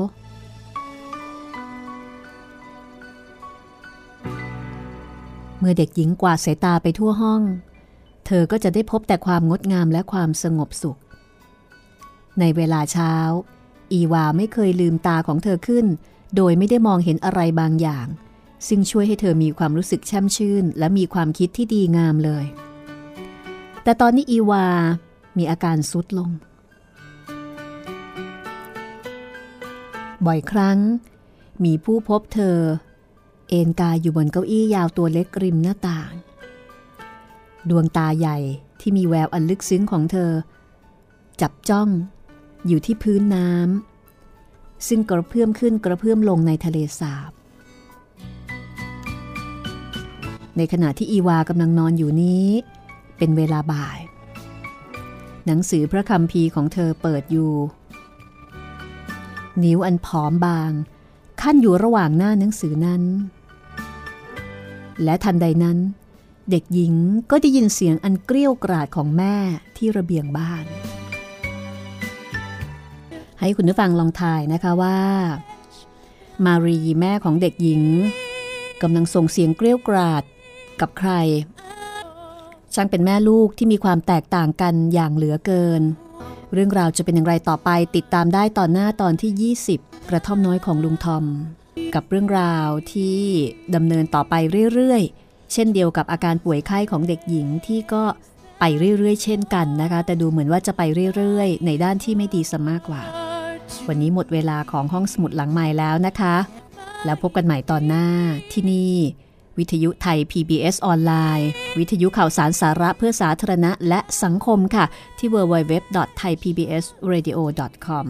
[5.64, 7.42] เมื่อเด็กหญิงกวาดสายตาไปทั่วห้อง
[8.26, 10.98] เธอก็จะได้พบแต่ความงดงามและความสงบสุข
[12.40, 13.14] ในเวลาเช้า
[13.92, 15.86] อีวาไม่เคยลืมตาของเธอขึ้น
[16.36, 18.06] โดยไม่ได้มองเห็นอะไรบางอย่าง
[18.68, 22.44] ซึ่งช่วยให้เธอมีความรู้สึกแช่มชื่น และมีความคิดที่ดีงามเลย
[23.84, 24.66] แต่ตอนนี้อีวา
[25.38, 26.30] มีอาการซุดลง
[30.26, 30.78] บ่อยครั้ง
[31.64, 32.58] มีผู้พบเธอ
[33.55, 36.12] เอนกายอยู่บนเก้าอี้ยาวตัวเล็กริมหน้าต่าง
[37.68, 38.38] ดวงตาใหญ่
[38.80, 40.30] ที่มีแววอันลึกซึ้งของเธอ
[41.40, 41.88] จับจ้อง
[42.66, 47.32] อยู่ที่พื้นน้ำซึ่งกระเพื่อมขึ้นกระเพื่อมลงในทะเลสาบ
[50.57, 52.46] ในขณะที่อีวากำลังนอนอยู่นี้
[53.16, 53.98] เป็นเวลาบ่าย
[55.46, 57.53] หนังสือพระคำพีของเธอเปิดอยู่
[59.64, 60.72] นิ้วอันผอมบาง
[61.40, 63.03] ขั้นอยู่ระหว่างหน้าหนังสือนั้น
[65.05, 65.78] และทันใดนั้น
[66.51, 66.95] เด็กหญิง
[67.30, 69.34] ก็ได้ยินเสียงอันเกลี้ยวกราดของแม่
[69.76, 70.64] ที่ระเบียงบ้าน
[73.40, 74.99] ให้คุณผู้ฟังลองทายนะคะว่า
[76.45, 77.82] มารีแม่ของเด็กหญิง
[78.82, 80.22] กำลังส่งเสียงเกลี้ยวกราด
[80.80, 81.11] กับใคร
[82.74, 85.82] ช่างเป็นแม่ลูกที่มีความแตกต่างกันอย่างเหลือเกิน
[86.53, 91.24] เรื่องราวจะเป็นอย่างไรต่อไปติดตามได้ตอนหน้าตอนที่ 20 กระท่อมน้อยของลุงทอม
[91.94, 93.18] กับเรื่องราวที่
[93.74, 94.34] ดำเนินต่อไป
[94.74, 98.04] เรื่อยๆ เช่นเดียวกับอาการป่วยไข้ของเด็กหญิงที่ก็
[98.60, 98.64] ไป
[98.98, 100.82] เรื่อยๆ เช่นกันนะคะ แต่ดูเหมือนว่าจะไป
[101.16, 103.02] เรื่อยๆ ในด้านที่ไม่ดีซะมากกว่า
[103.88, 106.36] วันนี้หมดเวลาของห้องสมุดหลังใหม่แล้วนะคะ
[107.04, 108.06] แล้วพบกันใหม่ตอนหน้า
[108.52, 108.94] ที่นี่
[109.59, 111.48] วิทยุไทย PBS ออนไลน์
[111.78, 114.84] วิทยุข่าวสารสาระเพื่อสาธารณะและสังคมค่ะ
[115.18, 118.07] ที่ www.thaipbsradio.com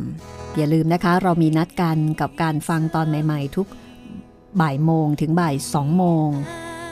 [0.57, 3.69] อย่าลืมนะคะ เรามีนัดกันกับการฟังตอนใหม่ ๆ ทุก
[4.61, 6.29] บ่ายโมงถึงบ่ายสองโมง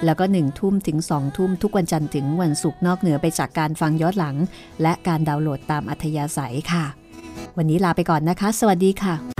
[0.05, 4.37] แล้วก็หนึ่งทุ่มถึงสองทุ่มทุกวันจันทร์ถึงวันศุกร์นอกเหนือไปจากการฟังย้อนหลัง
[4.83, 6.85] และการดาวน์โหลดตามอัธยาศัยค่ะ
[7.57, 9.40] วันนี้ลาไปก่อนนะคะ สวัสดีค่ะ